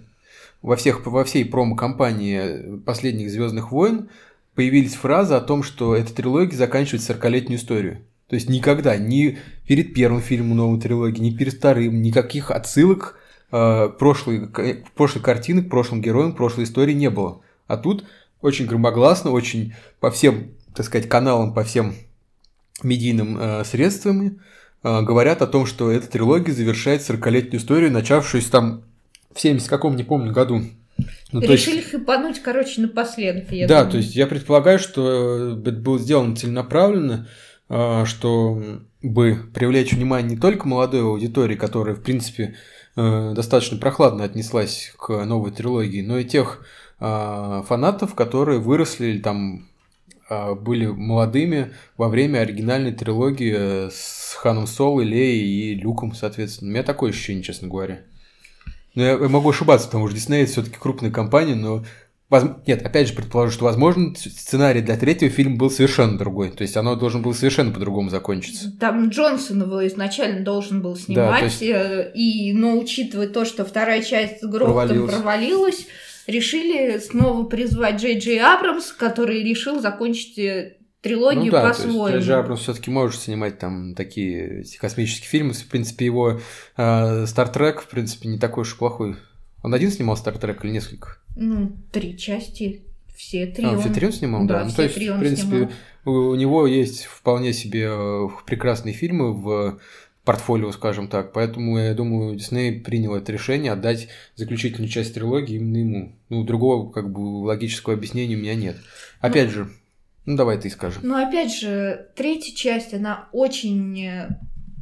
во, 0.62 0.76
всех, 0.76 1.06
во 1.06 1.24
всей 1.24 1.46
промо-компании 1.46 2.80
последних 2.80 3.30
Звездных 3.30 3.72
войн 3.72 4.10
появились 4.56 4.96
фразы 4.96 5.34
о 5.34 5.42
том, 5.42 5.64
что 5.64 5.96
эта 5.96 6.14
трилогия 6.14 6.58
заканчивает 6.58 7.04
40-летнюю 7.04 7.58
историю. 7.58 8.06
То 8.28 8.36
есть 8.36 8.50
никогда, 8.50 8.96
ни 8.98 9.38
перед 9.68 9.94
первым 9.94 10.22
фильмом 10.22 10.58
новой 10.58 10.80
трилогии, 10.80 11.20
ни 11.20 11.36
перед 11.36 11.54
вторым, 11.54 12.02
никаких 12.02 12.50
отсылок 12.52 13.18
э, 13.52 13.90
прошлой, 14.00 14.48
прошлой 14.96 15.22
картины 15.22 15.64
к 15.64 15.70
прошлым 15.70 16.02
героям, 16.02 16.34
прошлой 16.34 16.64
истории 16.64 16.94
не 16.94 17.10
было. 17.10 17.42
А 17.68 17.78
тут 17.78 18.06
очень 18.42 18.68
громогласно, 18.68 19.32
очень 19.32 19.74
по 20.00 20.12
всем, 20.12 20.52
так 20.74 20.86
сказать, 20.86 21.10
каналам, 21.10 21.54
по 21.54 21.64
всем 21.64 21.94
медийным 22.84 23.38
э, 23.40 23.64
средствами 23.66 24.40
э, 24.84 25.02
говорят 25.02 25.42
о 25.42 25.48
том, 25.48 25.66
что 25.66 25.92
эта 25.92 26.08
трилогия 26.08 26.54
завершает 26.54 27.02
40-летнюю 27.02 27.62
историю, 27.62 27.92
начавшуюся 27.92 28.52
там 28.52 28.84
в 29.34 29.40
70 29.40 29.68
каком, 29.68 29.96
не 29.96 30.04
помню, 30.04 30.32
году. 30.32 30.62
Ну, 31.32 31.40
Решили 31.40 31.78
есть... 31.78 31.92
хипануть, 31.92 32.40
короче, 32.42 32.82
напоследок. 32.82 33.52
Я 33.52 33.68
да, 33.68 33.80
думаю. 33.80 33.92
то 33.92 33.98
есть 33.98 34.16
я 34.16 34.28
предполагаю, 34.28 34.80
что 34.80 35.58
это 35.60 35.72
было 35.72 35.98
сделано 35.98 36.36
целенаправленно, 36.36 37.28
э, 37.70 38.06
чтобы 38.06 38.86
привлечь 39.54 39.94
внимание 39.94 40.36
не 40.36 40.38
только 40.38 40.68
молодой 40.68 41.02
аудитории, 41.02 41.56
которая, 41.56 41.96
в 41.96 42.04
принципе, 42.04 42.56
э, 42.96 43.34
достаточно 43.34 43.78
прохладно 43.78 44.24
отнеслась 44.24 44.94
к 44.98 45.26
новой 45.26 45.52
трилогии, 45.52 46.02
но 46.02 46.18
и 46.20 46.26
тех 46.26 46.66
э, 47.00 47.64
фанатов, 47.68 48.14
которые 48.14 48.60
выросли 48.60 49.18
там 49.20 49.71
были 50.56 50.86
молодыми 50.86 51.72
во 51.98 52.10
время 52.10 52.40
оригинальной 52.40 52.94
трилогии 52.94 53.54
э, 53.58 53.90
с 53.92 54.36
Ханом 54.36 54.68
Соло, 54.68 55.02
Леей 55.02 55.74
и 55.74 55.76
Люком, 55.76 56.16
соответственно. 56.16 56.72
У 56.72 56.74
меня 56.74 56.84
такое 56.84 57.12
ощущение, 57.12 57.44
честно 57.44 57.68
говоря. 57.68 58.02
Но 58.96 59.04
я 59.04 59.18
могу 59.18 59.50
ошибаться, 59.50 59.88
потому 59.88 60.08
что 60.08 60.18
Disney 60.18 60.44
это 60.44 60.52
все-таки 60.52 60.78
крупная 60.80 61.12
компания, 61.12 61.56
но 61.56 61.84
нет, 62.66 62.82
опять 62.86 63.10
же, 63.10 63.14
предположу, 63.14 63.52
что, 63.52 63.66
возможно, 63.66 64.14
сценарий 64.16 64.82
для 64.82 64.96
третьего 64.96 65.30
фильма 65.30 65.58
был 65.58 65.70
совершенно 65.70 66.18
другой. 66.18 66.50
То 66.52 66.62
есть, 66.62 66.78
оно 66.78 66.96
должен 66.96 67.22
был 67.22 67.34
совершенно 67.34 67.74
по-другому 67.74 68.10
закончиться. 68.10 68.72
Там 68.80 69.10
Джонсон 69.10 69.64
его 69.64 69.86
изначально 69.88 70.42
должен 70.46 70.82
был 70.82 70.96
снимать. 70.96 71.40
Да, 71.42 71.46
есть... 71.46 71.62
Э, 71.62 72.10
и, 72.16 72.54
но 72.54 72.78
учитывая 72.78 73.28
то, 73.28 73.44
что 73.44 73.66
вторая 73.66 74.02
часть 74.02 74.40
с 74.40 74.48
грохотом 74.48 74.88
провалилась, 74.88 75.14
провалилась 75.14 75.88
решили 76.32 76.98
снова 77.00 77.46
призвать 77.46 78.02
Джей 78.02 78.18
Джей 78.18 78.40
Абрамс, 78.40 78.92
который 78.92 79.44
решил 79.44 79.80
закончить 79.80 80.40
э, 80.40 80.78
трилогию 81.02 81.46
ну, 81.46 81.52
да, 81.52 81.68
по-своему. 81.68 82.10
Джей 82.10 82.22
Джей 82.22 82.36
Абрамс 82.36 82.62
все-таки 82.62 82.90
может 82.90 83.22
снимать 83.22 83.60
там 83.60 83.94
такие 83.96 84.64
космические 84.80 85.28
фильмы. 85.28 85.54
В 85.54 85.68
принципе, 85.68 86.06
его 86.06 86.40
Стартрек, 86.74 87.78
э, 87.78 87.82
в 87.82 87.88
принципе, 87.88 88.30
не 88.30 88.40
такой 88.40 88.62
уж 88.62 88.78
плохой. 88.78 89.18
Он 89.64 89.74
один 89.74 89.92
снимал 89.92 90.18
Стартрек 90.18 90.64
или 90.64 90.72
несколько? 90.72 91.18
Ну, 91.36 91.78
три 91.92 92.18
части. 92.18 92.82
Все 93.16 93.46
три. 93.46 93.66
А, 93.66 93.72
он... 93.72 93.80
все 93.80 93.90
три 93.90 94.08
он 94.08 94.14
снимал, 94.14 94.48
да. 94.48 94.60
да. 94.60 94.66
Ну, 94.66 94.72
то 94.72 94.84
есть, 94.84 94.96
в 94.96 95.20
принципе, 95.20 95.70
снимал. 96.04 96.32
у 96.32 96.36
него 96.36 96.66
есть 96.66 97.06
вполне 97.06 97.54
себе 97.54 97.88
э, 97.92 98.28
прекрасные 98.46 98.94
фильмы 98.94 99.34
в 99.34 99.80
портфолио, 100.24 100.72
скажем 100.72 101.08
так. 101.08 101.34
Поэтому 101.34 101.80
я 101.80 101.94
думаю, 101.94 102.36
Дисней 102.36 102.80
принял 102.80 103.16
это 103.16 103.32
решение 103.32 103.72
отдать 103.72 104.08
заключительную 104.36 104.90
часть 104.90 105.14
трилогии 105.14 105.56
именно 105.56 105.78
ему. 105.78 106.16
Ну, 106.30 106.44
другого 106.44 106.92
как 106.92 107.12
бы 107.12 107.20
логического 107.20 107.96
объяснения 107.96 108.36
у 108.36 108.40
меня 108.40 108.56
нет. 108.56 108.78
Опять 109.20 109.48
ну, 109.48 109.52
же, 109.52 109.70
ну 110.26 110.38
давай 110.38 110.60
ты 110.60 110.70
скажем. 110.70 111.02
Ну, 111.04 111.16
опять 111.16 111.56
же, 111.56 112.10
третья 112.16 112.56
часть, 112.56 112.94
она 112.94 113.30
очень 113.32 114.06
э, 114.06 114.30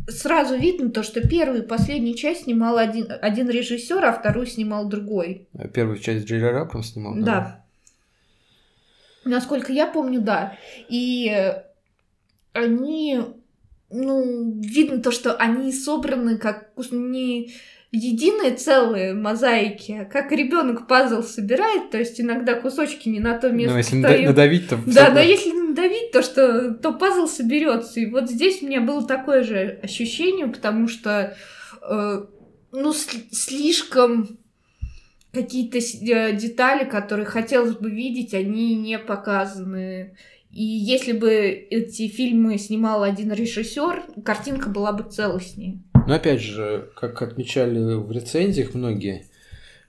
сразу 0.07 0.57
видно 0.57 0.89
то, 0.89 1.03
что 1.03 1.25
первую 1.25 1.63
и 1.63 1.67
последнюю 1.67 2.15
часть 2.15 2.43
снимал 2.43 2.77
один, 2.77 3.07
один 3.21 3.49
режиссер, 3.49 4.03
а 4.03 4.11
вторую 4.11 4.45
снимал 4.45 4.89
другой. 4.89 5.47
А 5.57 5.67
первую 5.67 5.99
часть 5.99 6.25
Джерри 6.25 6.43
Раппом 6.43 6.83
снимал? 6.83 7.15
Да. 7.15 7.23
да. 7.23 7.63
Насколько 9.23 9.71
я 9.71 9.87
помню, 9.87 10.21
да. 10.21 10.57
И 10.89 11.53
они 12.53 13.19
ну, 13.89 14.59
видно 14.61 15.01
то, 15.01 15.11
что 15.11 15.35
они 15.35 15.71
собраны 15.71 16.37
как 16.37 16.71
не 16.91 17.53
единые 17.91 18.55
целые 18.55 19.13
мозаики, 19.13 20.01
а 20.01 20.05
как 20.05 20.31
ребенок 20.31 20.87
пазл 20.87 21.23
собирает, 21.23 21.89
то 21.89 21.97
есть 21.97 22.21
иногда 22.21 22.53
кусочки 22.53 23.09
не 23.09 23.19
на 23.19 23.37
то 23.37 23.49
место. 23.49 23.71
Ну, 23.71 23.77
если 23.77 23.95
встают. 24.01 24.25
надавить, 24.27 24.69
то. 24.69 24.79
Да, 24.85 25.09
да, 25.09 25.21
если 25.21 25.51
надавить, 25.51 26.11
то 26.11 26.21
что 26.21 26.73
то 26.75 26.93
пазл 26.93 27.27
соберется. 27.27 27.99
И 27.99 28.05
вот 28.05 28.29
здесь 28.29 28.61
у 28.61 28.67
меня 28.67 28.81
было 28.81 29.05
такое 29.05 29.43
же 29.43 29.79
ощущение, 29.81 30.47
потому 30.47 30.87
что 30.87 31.35
э, 31.81 32.25
ну, 32.71 32.93
слишком 32.93 34.37
какие-то 35.31 35.79
э, 35.79 36.35
детали, 36.35 36.87
которые 36.87 37.25
хотелось 37.25 37.75
бы 37.75 37.89
видеть, 37.89 38.33
они 38.33 38.75
не 38.75 38.99
показаны. 38.99 40.15
И 40.51 40.63
если 40.63 41.11
бы 41.11 41.31
эти 41.31 42.07
фильмы 42.07 42.57
снимал 42.57 43.03
один 43.03 43.31
режиссер, 43.31 44.23
картинка 44.23 44.69
была 44.69 44.91
бы 44.91 45.09
целостнее. 45.09 45.79
Но 46.07 46.15
опять 46.15 46.41
же, 46.41 46.89
как 46.95 47.21
отмечали 47.21 47.79
в 47.79 48.11
рецензиях 48.11 48.73
многие, 48.73 49.25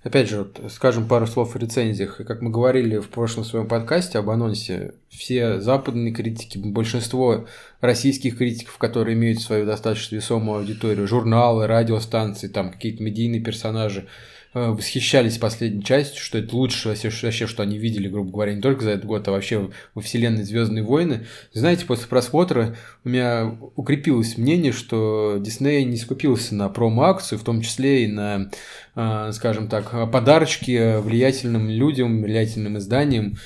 опять 0.03 0.29
же, 0.29 0.39
вот, 0.39 0.61
скажем 0.71 1.09
пару 1.09 1.27
слов 1.27 1.57
о 1.57 1.59
рецензиях. 1.59 2.19
Как 2.27 2.43
мы 2.43 2.51
говорили 2.51 2.99
в 2.99 3.09
прошлом 3.09 3.45
своем 3.45 3.69
подкасте 3.69 4.19
об 4.19 4.29
анонсе, 4.29 4.93
все 5.09 5.61
западные 5.61 6.13
критики, 6.13 6.59
большинство 6.59 7.47
российских 7.81 8.37
критиков, 8.37 8.77
которые 8.77 9.17
имеют 9.17 9.41
свою 9.41 9.65
достаточно 9.65 10.17
весомую 10.17 10.59
аудиторию, 10.59 11.09
журналы, 11.09 11.67
радиостанции, 11.67 12.49
там 12.49 12.71
какие-то 12.71 13.03
медийные 13.03 13.41
персонажи, 13.41 14.09
восхищались 14.53 15.39
последней 15.39 15.85
частью, 15.85 16.21
что 16.21 16.39
это 16.39 16.57
лучше 16.57 16.89
вообще, 16.89 17.11
вообще, 17.23 17.47
что 17.47 17.63
они 17.63 17.79
видели, 17.79 18.09
грубо 18.09 18.33
говоря, 18.33 18.55
не 18.55 18.61
только 18.61 18.83
за 18.83 18.91
этот 18.91 19.07
год, 19.07 19.27
а 19.29 19.31
вообще 19.31 19.71
во 19.95 20.03
вселенной 20.03 20.43
Звездные 20.43 20.83
войны. 20.83 21.27
Знаете, 21.53 21.87
после 21.87 22.09
просмотра 22.09 22.77
у 23.05 23.09
меня 23.09 23.57
укрепилось 23.77 24.37
мнение, 24.37 24.73
что 24.73 25.37
Дисней 25.39 25.85
не 25.85 25.97
скупился 25.97 26.55
на 26.55 26.69
промо-акцию, 26.69 27.39
в 27.39 27.45
том 27.45 27.63
числе 27.63 28.05
и 28.05 28.07
на, 28.09 28.51
э, 28.97 29.31
скажем 29.33 29.69
так, 29.69 30.11
подарочки 30.11 31.01
влиятельным 31.01 31.69
людям, 31.69 32.23
влиятельным 32.23 32.79
изданиям. 32.79 33.37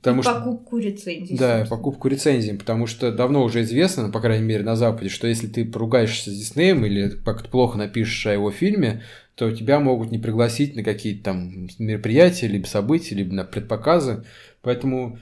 Потому 0.00 0.22
покупку 0.22 0.80
что, 0.80 0.88
рецензий. 0.88 1.36
Да, 1.36 1.58
собственно. 1.58 1.66
покупку 1.66 2.08
рецензий, 2.08 2.54
потому 2.56 2.86
что 2.86 3.12
давно 3.12 3.42
уже 3.44 3.62
известно, 3.62 4.10
по 4.10 4.20
крайней 4.20 4.46
мере, 4.46 4.64
на 4.64 4.74
Западе, 4.74 5.10
что 5.10 5.26
если 5.26 5.46
ты 5.46 5.64
поругаешься 5.64 6.30
с 6.30 6.34
Диснеем 6.34 6.86
или 6.86 7.10
как-то 7.10 7.50
плохо 7.50 7.76
напишешь 7.76 8.26
о 8.26 8.32
его 8.32 8.50
фильме, 8.50 9.02
то 9.34 9.50
тебя 9.50 9.78
могут 9.78 10.10
не 10.10 10.18
пригласить 10.18 10.74
на 10.74 10.82
какие-то 10.82 11.24
там 11.24 11.68
мероприятия, 11.78 12.46
либо 12.46 12.66
события, 12.66 13.14
либо 13.14 13.34
на 13.34 13.44
предпоказы. 13.44 14.24
Поэтому 14.62 15.18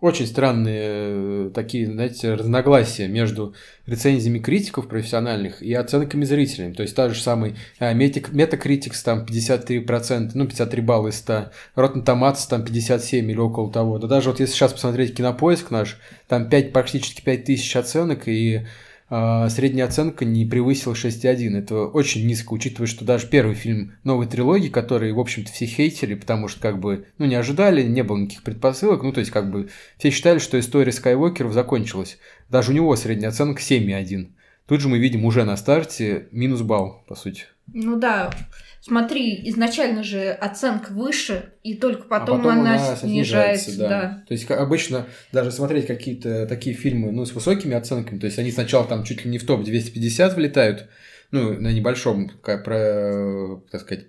очень 0.00 0.26
странные 0.26 0.80
э, 0.82 1.50
такие, 1.54 1.86
знаете, 1.86 2.34
разногласия 2.34 3.06
между 3.06 3.54
рецензиями 3.86 4.38
критиков 4.38 4.88
профессиональных 4.88 5.62
и 5.62 5.74
оценками 5.74 6.24
зрителей. 6.24 6.72
То 6.72 6.82
есть 6.82 6.96
та 6.96 7.08
же 7.10 7.20
самый 7.20 7.56
э, 7.78 7.92
Metacritics 7.92 9.02
там 9.04 9.24
53%, 9.24 10.30
ну 10.34 10.46
53 10.46 10.82
балла 10.82 11.08
из 11.08 11.16
100, 11.16 11.50
Rotten 11.76 12.04
Tomatoes 12.04 12.48
там 12.48 12.64
57 12.64 13.30
или 13.30 13.38
около 13.38 13.70
того. 13.70 13.98
Да 13.98 14.08
даже 14.08 14.30
вот 14.30 14.40
если 14.40 14.54
сейчас 14.54 14.72
посмотреть 14.72 15.14
Кинопоиск 15.14 15.70
наш, 15.70 15.98
там 16.28 16.48
5, 16.48 16.72
практически 16.72 17.20
5000 17.22 17.76
оценок 17.76 18.26
и 18.26 18.66
средняя 19.10 19.86
оценка 19.86 20.24
не 20.24 20.46
превысила 20.46 20.94
6,1. 20.94 21.58
Это 21.58 21.86
очень 21.86 22.26
низко, 22.26 22.52
учитывая, 22.52 22.86
что 22.86 23.04
даже 23.04 23.26
первый 23.26 23.54
фильм 23.54 23.94
новой 24.04 24.26
трилогии, 24.26 24.68
который, 24.68 25.12
в 25.12 25.18
общем-то, 25.18 25.50
все 25.50 25.66
хейтили, 25.66 26.14
потому 26.14 26.46
что, 26.48 26.60
как 26.60 26.78
бы, 26.78 27.06
ну, 27.18 27.26
не 27.26 27.34
ожидали, 27.34 27.82
не 27.82 28.02
было 28.02 28.18
никаких 28.18 28.44
предпосылок, 28.44 29.02
ну, 29.02 29.12
то 29.12 29.20
есть, 29.20 29.32
как 29.32 29.50
бы, 29.50 29.68
все 29.98 30.10
считали, 30.10 30.38
что 30.38 30.58
история 30.58 30.92
Скайуокеров 30.92 31.52
закончилась. 31.52 32.18
Даже 32.48 32.70
у 32.70 32.74
него 32.74 32.94
средняя 32.94 33.30
оценка 33.30 33.60
7,1. 33.60 34.30
Тут 34.66 34.80
же 34.80 34.88
мы 34.88 34.98
видим 34.98 35.24
уже 35.24 35.44
на 35.44 35.56
старте 35.56 36.28
минус 36.30 36.62
балл, 36.62 37.04
по 37.08 37.16
сути. 37.16 37.46
Ну 37.72 37.98
да, 37.98 38.30
Смотри, 38.90 39.40
изначально 39.50 40.02
же 40.02 40.30
оценка 40.30 40.90
выше, 40.90 41.52
и 41.62 41.74
только 41.74 42.08
потом, 42.08 42.40
а 42.40 42.42
потом 42.42 42.58
она, 42.58 42.74
она 42.74 42.96
снижается. 42.96 43.78
Да. 43.78 43.88
да. 43.88 44.24
То 44.26 44.34
есть 44.34 44.50
обычно 44.50 45.06
даже 45.30 45.52
смотреть 45.52 45.86
какие-то 45.86 46.44
такие 46.48 46.74
фильмы 46.74 47.12
ну, 47.12 47.24
с 47.24 47.32
высокими 47.32 47.76
оценками, 47.76 48.18
то 48.18 48.26
есть 48.26 48.40
они 48.40 48.50
сначала 48.50 48.84
там 48.84 49.04
чуть 49.04 49.24
ли 49.24 49.30
не 49.30 49.38
в 49.38 49.46
топ 49.46 49.62
250 49.62 50.34
влетают, 50.34 50.88
ну, 51.30 51.52
на 51.52 51.72
небольшом, 51.72 52.32
как, 52.42 52.64
про, 52.64 53.62
так 53.70 53.82
сказать, 53.82 54.06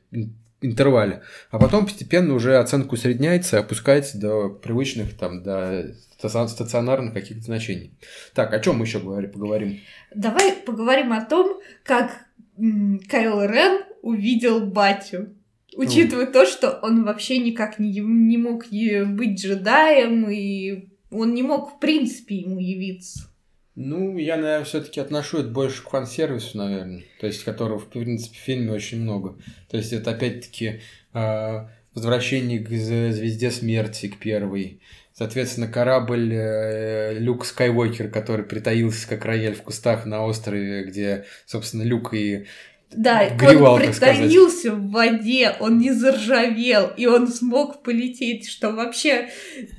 интервале, 0.61 1.21
а 1.51 1.59
потом 1.59 1.85
постепенно 1.85 2.33
уже 2.33 2.57
оценка 2.57 2.95
усредняется, 2.95 3.59
опускается 3.59 4.17
до 4.17 4.49
привычных, 4.49 5.15
там, 5.15 5.43
до 5.43 5.93
стационарных 6.17 7.13
каких-то 7.13 7.43
значений. 7.43 7.93
Так, 8.33 8.51
о 8.51 8.59
чем 8.59 8.77
мы 8.77 8.85
еще 8.85 8.99
поговорим? 8.99 9.79
Давай 10.15 10.53
поговорим 10.53 11.13
о 11.13 11.23
том, 11.23 11.61
как 11.83 12.25
Кайл 12.57 13.43
Рен 13.43 13.90
увидел 14.01 14.65
батю. 14.65 15.35
Учитывая 15.75 16.25
то, 16.25 16.45
что 16.45 16.79
он 16.81 17.05
вообще 17.05 17.37
никак 17.37 17.79
не, 17.79 17.99
не 17.99 18.37
мог 18.37 18.65
быть 18.69 19.41
джедаем, 19.41 20.29
и 20.29 20.89
он 21.09 21.33
не 21.33 21.43
мог, 21.43 21.75
в 21.75 21.79
принципе, 21.79 22.35
ему 22.35 22.59
явиться. 22.59 23.31
Ну, 23.75 24.17
я, 24.17 24.35
наверное, 24.35 24.65
все-таки 24.65 24.99
отношу 24.99 25.39
это 25.39 25.49
больше 25.49 25.83
к 25.83 25.89
фан-сервису, 25.89 26.57
наверное. 26.57 27.03
То 27.21 27.27
есть, 27.27 27.43
которого, 27.43 27.79
в 27.79 27.87
принципе, 27.87 28.37
в 28.37 28.41
фильме 28.41 28.71
очень 28.73 29.01
много. 29.01 29.37
То 29.69 29.77
есть, 29.77 29.93
это 29.93 30.11
опять-таки 30.11 30.81
э, 31.13 31.67
возвращение 31.93 32.59
к 32.59 32.69
звезде 32.69 33.49
смерти, 33.49 34.07
к 34.07 34.17
первой. 34.17 34.81
Соответственно, 35.13 35.67
корабль 35.67 36.33
э, 36.33 37.17
Люк 37.19 37.45
Скайуокер, 37.45 38.09
который 38.09 38.43
притаился 38.43 39.07
как 39.07 39.23
рояль 39.23 39.55
в 39.55 39.61
кустах 39.61 40.05
на 40.05 40.25
острове, 40.25 40.83
где, 40.83 41.25
собственно, 41.45 41.83
Люк 41.83 42.13
и 42.13 42.47
да, 42.93 43.29
Гривал, 43.29 43.75
он 43.75 43.81
притаился 43.81 44.73
в 44.73 44.91
воде, 44.91 45.55
он 45.59 45.77
не 45.77 45.91
заржавел, 45.91 46.91
и 46.97 47.05
он 47.05 47.27
смог 47.27 47.83
полететь, 47.83 48.49
что 48.49 48.71
вообще 48.71 49.29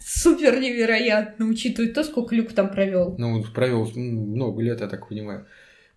супер 0.00 0.59
невероятно, 0.61 1.47
учитывая 1.47 1.92
то, 1.92 2.04
сколько 2.04 2.35
Люк 2.35 2.52
там 2.52 2.71
провел. 2.71 3.14
Ну, 3.19 3.35
он 3.35 3.52
провел 3.52 3.90
много 3.95 4.62
лет, 4.62 4.81
я 4.81 4.88
так 4.88 5.09
понимаю. 5.09 5.47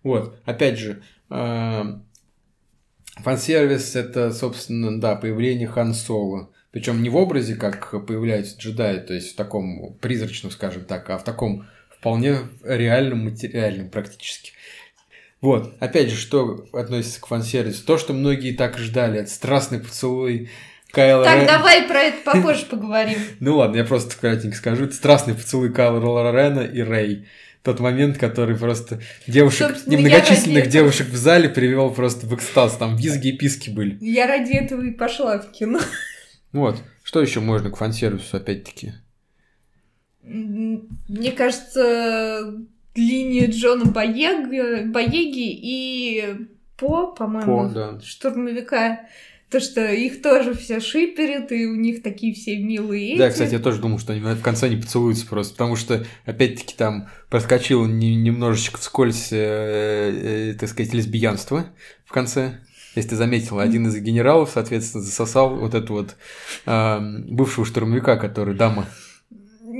Вот, 0.02 0.38
опять 0.44 0.78
же, 0.78 1.02
э, 1.30 1.82
фан-сервис 3.16 3.96
это, 3.96 4.32
собственно, 4.32 5.00
да, 5.00 5.16
появление 5.16 5.68
Хан 5.68 5.94
Соло. 5.94 6.50
Причем 6.70 7.02
не 7.02 7.08
в 7.08 7.16
образе, 7.16 7.54
как 7.54 8.06
появляются 8.06 8.58
джедаи, 8.58 8.98
то 8.98 9.14
есть 9.14 9.32
в 9.32 9.36
таком 9.36 9.96
призрачном, 10.02 10.52
скажем 10.52 10.84
так, 10.84 11.08
а 11.08 11.16
в 11.16 11.24
таком 11.24 11.66
вполне 11.88 12.36
реальном, 12.62 13.24
материальном 13.24 13.88
практически. 13.88 14.52
Вот, 15.46 15.74
опять 15.78 16.10
же, 16.10 16.16
что 16.16 16.66
относится 16.72 17.20
к 17.20 17.28
фан-сервису? 17.28 17.86
То, 17.86 17.98
что 17.98 18.12
многие 18.12 18.50
так 18.50 18.76
ждали, 18.78 19.20
это 19.20 19.30
страстный 19.30 19.78
поцелуй 19.78 20.50
Кайла 20.90 21.24
Так, 21.24 21.36
Рен... 21.38 21.46
давай 21.46 21.86
про 21.86 22.00
это 22.00 22.16
попозже 22.32 22.66
поговорим. 22.66 23.16
Ну 23.38 23.58
ладно, 23.58 23.76
я 23.76 23.84
просто 23.84 24.16
кратенько 24.18 24.56
скажу. 24.56 24.86
Это 24.86 24.94
страстный 24.94 25.34
поцелуй 25.34 25.72
Кайла 25.72 26.32
Рена 26.32 26.62
и 26.62 26.80
Рэй. 26.80 27.28
Тот 27.62 27.78
момент, 27.78 28.18
который 28.18 28.56
просто 28.56 29.00
девушек, 29.28 29.68
Собственно, 29.68 29.94
немногочисленных 29.94 30.68
девушек 30.68 31.06
в 31.10 31.16
зале 31.16 31.48
привел 31.48 31.90
просто 31.94 32.26
в 32.26 32.34
экстаз. 32.34 32.76
Там 32.76 32.96
визги 32.96 33.28
и 33.28 33.38
писки 33.38 33.70
были. 33.70 33.98
Я 34.00 34.26
ради 34.26 34.50
этого 34.50 34.82
и 34.82 34.90
пошла 34.90 35.38
в 35.38 35.52
кино. 35.52 35.78
Вот. 36.50 36.82
Что 37.04 37.22
еще 37.22 37.38
можно 37.38 37.70
к 37.70 37.76
фан-сервису, 37.76 38.38
опять-таки? 38.38 38.94
Мне 40.24 41.30
кажется, 41.30 42.66
линия 42.96 43.48
Джона 43.50 43.86
Боеги, 43.86 44.86
Боеги 44.86 45.50
и 45.52 46.36
По, 46.76 47.08
по-моему, 47.08 47.68
По, 47.68 47.74
да. 47.74 48.00
штурмовика. 48.00 49.00
То, 49.50 49.60
что 49.60 49.92
их 49.92 50.22
тоже 50.22 50.54
все 50.54 50.80
шиперят, 50.80 51.52
и 51.52 51.66
у 51.66 51.76
них 51.76 52.02
такие 52.02 52.34
все 52.34 52.58
милые 52.58 53.16
Да, 53.16 53.30
кстати, 53.30 53.52
я 53.52 53.60
тоже 53.60 53.80
думал, 53.80 54.00
что 54.00 54.12
они 54.12 54.20
в 54.20 54.42
конце 54.42 54.68
не 54.68 54.76
поцелуются 54.76 55.24
просто, 55.24 55.54
потому 55.54 55.76
что, 55.76 56.04
опять-таки, 56.24 56.74
там 56.76 57.08
проскочил 57.30 57.86
немножечко 57.86 58.78
вскользь, 58.78 59.28
э, 59.30 60.50
э, 60.50 60.54
так 60.58 60.68
сказать, 60.68 60.92
лесбиянство 60.92 61.66
в 62.04 62.12
конце. 62.12 62.58
Если 62.96 63.10
ты 63.10 63.16
заметил, 63.16 63.60
один 63.60 63.86
из 63.86 63.96
генералов, 63.96 64.50
соответственно, 64.52 65.04
засосал 65.04 65.54
вот 65.54 65.74
эту 65.74 65.92
вот 65.92 66.16
э, 66.64 66.98
бывшего 67.28 67.64
штурмовика, 67.64 68.16
который 68.16 68.56
дама 68.56 68.86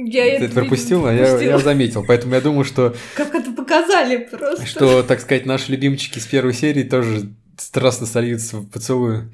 я 0.04 0.38
Ты 0.38 0.44
это 0.44 0.54
пропустила? 0.54 1.08
Я, 1.14 1.38
я 1.40 1.58
заметил. 1.58 2.04
Поэтому 2.06 2.34
я 2.34 2.40
думаю, 2.40 2.64
что... 2.64 2.94
Как 3.14 3.34
это 3.34 3.52
показали 3.52 4.18
просто. 4.18 4.66
Что, 4.66 5.02
так 5.02 5.20
сказать, 5.20 5.46
наши 5.46 5.72
любимчики 5.72 6.18
с 6.18 6.26
первой 6.26 6.52
серии 6.52 6.82
тоже 6.82 7.30
страстно 7.56 8.06
сольются 8.06 8.58
в 8.58 8.68
поцелую. 8.68 9.32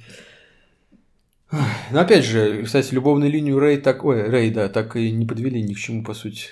Но 1.90 2.00
опять 2.00 2.25
же, 2.25 2.62
кстати, 2.64 2.95
любовную 2.95 3.31
линию 3.31 3.59
Рэй 3.59 3.76
так... 3.76 4.04
Ой, 4.04 4.23
Рэй, 4.23 4.50
да, 4.50 4.69
так 4.69 4.97
и 4.97 5.11
не 5.11 5.26
подвели 5.26 5.62
ни 5.62 5.75
к 5.75 5.78
чему, 5.78 6.02
по 6.02 6.14
сути 6.14 6.47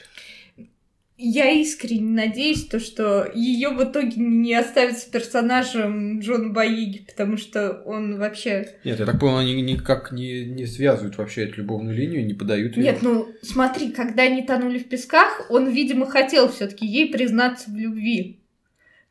я 1.22 1.50
искренне 1.50 2.10
надеюсь, 2.10 2.64
то, 2.66 2.80
что 2.80 3.30
ее 3.34 3.70
в 3.70 3.84
итоге 3.84 4.16
не 4.16 4.54
оставят 4.54 4.98
с 4.98 5.04
персонажем 5.04 6.20
Джон 6.20 6.52
Боиги, 6.52 7.04
потому 7.06 7.36
что 7.36 7.82
он 7.84 8.18
вообще... 8.18 8.68
Нет, 8.84 8.98
я 9.00 9.06
так 9.06 9.20
понял, 9.20 9.38
они 9.38 9.60
никак 9.60 10.12
не, 10.12 10.46
не 10.46 10.66
связывают 10.66 11.18
вообще 11.18 11.44
эту 11.44 11.58
любовную 11.58 11.94
линию, 11.94 12.24
не 12.24 12.32
подают 12.32 12.76
ее. 12.76 12.84
Нет, 12.84 13.02
ну 13.02 13.28
смотри, 13.42 13.92
когда 13.92 14.22
они 14.22 14.42
тонули 14.42 14.78
в 14.78 14.88
песках, 14.88 15.46
он, 15.50 15.70
видимо, 15.70 16.06
хотел 16.06 16.50
все 16.50 16.66
таки 16.66 16.86
ей 16.86 17.12
признаться 17.12 17.70
в 17.70 17.76
любви. 17.76 18.40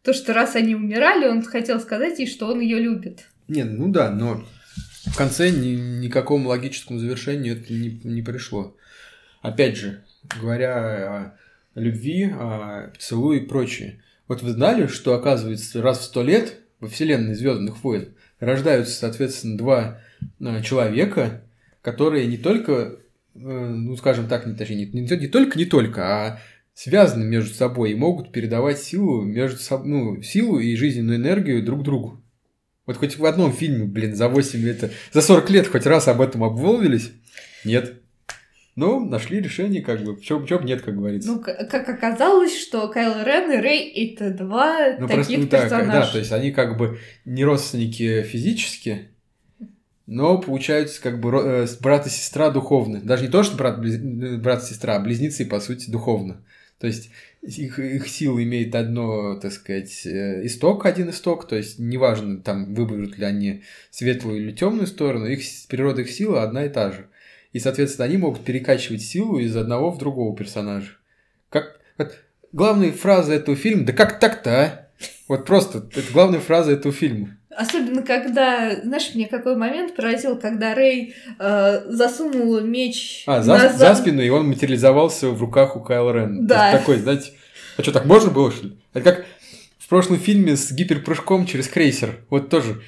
То, 0.04 0.14
что 0.14 0.34
раз 0.34 0.56
они 0.56 0.74
умирали, 0.74 1.28
он 1.28 1.44
хотел 1.44 1.80
сказать 1.80 2.18
ей, 2.18 2.28
что 2.28 2.48
он 2.48 2.60
ее 2.60 2.80
любит. 2.80 3.26
Нет, 3.48 3.68
ну 3.70 3.92
да, 3.92 4.10
но 4.10 4.44
в 5.06 5.16
конце 5.16 5.52
ни, 5.52 5.76
никакому 5.76 6.50
логическому 6.50 6.98
завершению 6.98 7.58
это 7.58 7.72
не, 7.72 8.02
не 8.04 8.22
пришло. 8.24 8.76
Опять 9.42 9.78
же, 9.78 10.04
говоря 10.40 10.74
о 11.08 11.40
любви, 11.76 12.32
а, 12.32 12.90
поцелуи 12.90 13.38
и 13.38 13.46
прочее. 13.46 14.02
Вот 14.28 14.42
вы 14.42 14.52
знали, 14.52 14.88
что, 14.88 15.14
оказывается, 15.14 15.82
раз 15.82 16.00
в 16.00 16.04
сто 16.04 16.24
лет 16.24 16.60
во 16.80 16.88
вселенной 16.88 17.34
Звездных 17.34 17.84
войн 17.84 18.10
рождаются, 18.40 18.94
соответственно, 18.94 19.58
два 19.58 20.02
а, 20.40 20.62
человека, 20.62 21.42
которые 21.82 22.28
не 22.28 22.38
только, 22.38 23.00
э, 23.36 23.40
ну, 23.40 23.96
скажем 23.98 24.28
так, 24.28 24.46
не, 24.46 24.54
точнее, 24.54 24.86
не, 24.86 25.02
не, 25.02 25.18
не 25.18 25.28
только, 25.28 25.58
не 25.58 25.66
только, 25.66 26.02
а 26.04 26.40
связаны 26.74 27.26
между 27.26 27.54
собой 27.54 27.92
и 27.92 27.96
могут 27.96 28.32
передавать 28.32 28.80
силу 28.80 29.22
между 29.22 29.60
ну, 29.84 30.22
силу 30.22 30.60
и 30.60 30.76
жизненную 30.76 31.18
энергию 31.18 31.64
друг 31.64 31.84
другу. 31.84 32.22
Вот 32.86 32.98
хоть 32.98 33.18
в 33.18 33.26
одном 33.26 33.54
фильме, 33.54 33.86
блин, 33.86 34.16
за 34.16 34.30
8 34.30 34.60
лет, 34.62 34.92
за 35.12 35.22
40 35.22 35.50
лет 35.50 35.68
хоть 35.68 35.86
раз 35.86 36.08
об 36.08 36.22
этом 36.22 36.44
обмолвились? 36.44 37.12
Нет. 37.66 37.99
Но 38.76 39.00
нашли 39.00 39.42
решение, 39.42 39.82
как 39.82 40.04
бы, 40.04 40.22
чем, 40.22 40.46
чем 40.46 40.64
нет, 40.64 40.82
как 40.82 40.96
говорится. 40.96 41.32
Ну, 41.32 41.40
как 41.42 41.90
оказалось, 41.90 42.58
что 42.58 42.88
Кайл 42.88 43.26
Рен 43.26 43.52
и 43.52 43.58
Рэй— 43.58 43.90
это 44.06 44.32
два 44.32 44.96
ну, 44.98 45.08
таких 45.08 45.50
просто, 45.50 45.62
персонажа. 45.62 45.92
Да, 45.92 46.06
да, 46.06 46.12
то 46.12 46.18
есть 46.18 46.32
они 46.32 46.52
как 46.52 46.78
бы 46.78 47.00
не 47.26 47.44
родственники 47.44 48.22
физически, 48.24 49.10
но 50.06 50.38
получаются 50.40 51.02
как 51.02 51.20
бы 51.20 51.30
э, 51.32 51.68
брат 51.82 52.08
и 52.08 52.10
сестра 52.10 52.50
духовно. 52.50 53.02
Даже 53.02 53.26
не 53.26 53.30
то, 53.30 53.44
что 53.44 53.58
брат, 53.58 53.80
брат 54.42 54.64
и 54.64 54.66
сестра, 54.66 54.96
а 54.96 55.00
близнецы, 55.00 55.46
по 55.46 55.60
сути, 55.60 55.90
духовно. 55.90 56.44
То 56.80 56.88
есть 56.88 57.12
их, 57.42 57.78
их 57.78 58.08
сила 58.08 58.42
имеет 58.42 58.74
одно, 58.74 59.36
так 59.36 59.52
сказать, 59.52 60.06
э, 60.06 60.46
исток, 60.46 60.86
один 60.86 61.10
исток, 61.10 61.48
то 61.48 61.56
есть 61.56 61.78
неважно, 61.78 62.42
там, 62.42 62.74
выберут 62.74 63.18
ли 63.18 63.26
они 63.26 63.64
светлую 63.92 64.38
или 64.38 64.52
темную 64.52 64.88
сторону, 64.88 65.26
их 65.26 65.42
природа 65.68 66.02
их 66.02 66.10
силы 66.10 66.40
одна 66.40 66.66
и 66.66 66.70
та 66.70 66.92
же. 66.92 67.08
И, 67.52 67.60
соответственно, 67.60 68.06
они 68.06 68.18
могут 68.18 68.44
перекачивать 68.44 69.02
силу 69.02 69.40
из 69.40 69.56
одного 69.56 69.92
в 69.92 69.98
другого 69.98 70.36
персонажа. 70.36 70.92
Как... 71.50 71.80
Вот, 71.98 72.16
главная 72.52 72.92
фраза 72.92 73.34
этого 73.34 73.58
фильма, 73.58 73.86
да 73.86 73.94
как 73.94 74.20
так-то, 74.20 74.62
а? 74.62 74.90
Вот 75.28 75.46
просто, 75.46 75.80
это 75.96 76.12
главная 76.12 76.40
фраза 76.40 76.72
этого 76.72 76.94
фильма. 76.94 77.38
Особенно 77.56 78.04
когда, 78.04 78.80
знаешь, 78.82 79.12
мне 79.16 79.28
какой 79.28 79.56
момент 79.56 79.96
поразил, 79.96 80.38
когда 80.38 80.76
Рэй 80.76 81.14
э, 81.40 81.82
засунул 81.88 82.62
меч 82.62 83.24
а, 83.26 83.42
за, 83.42 83.54
назад. 83.54 83.78
за 83.78 83.96
спину, 83.96 84.22
и 84.22 84.30
он 84.30 84.48
материализовался 84.48 85.30
в 85.30 85.42
руках 85.42 85.76
у 85.76 85.82
Кайла 85.82 86.12
Рен. 86.14 86.46
Да. 86.46 86.72
такой, 86.72 86.98
знаете, 86.98 87.32
а 87.78 87.82
что, 87.82 87.92
так 87.92 88.06
можно 88.06 88.30
было, 88.30 88.52
что 88.52 88.68
ли? 88.68 88.78
Это 88.94 89.12
как 89.12 89.26
в 89.78 89.88
прошлом 89.88 90.20
фильме 90.20 90.56
с 90.56 90.72
гиперпрыжком 90.72 91.46
через 91.46 91.68
крейсер. 91.68 92.20
Вот 92.30 92.50
тоже 92.50 92.82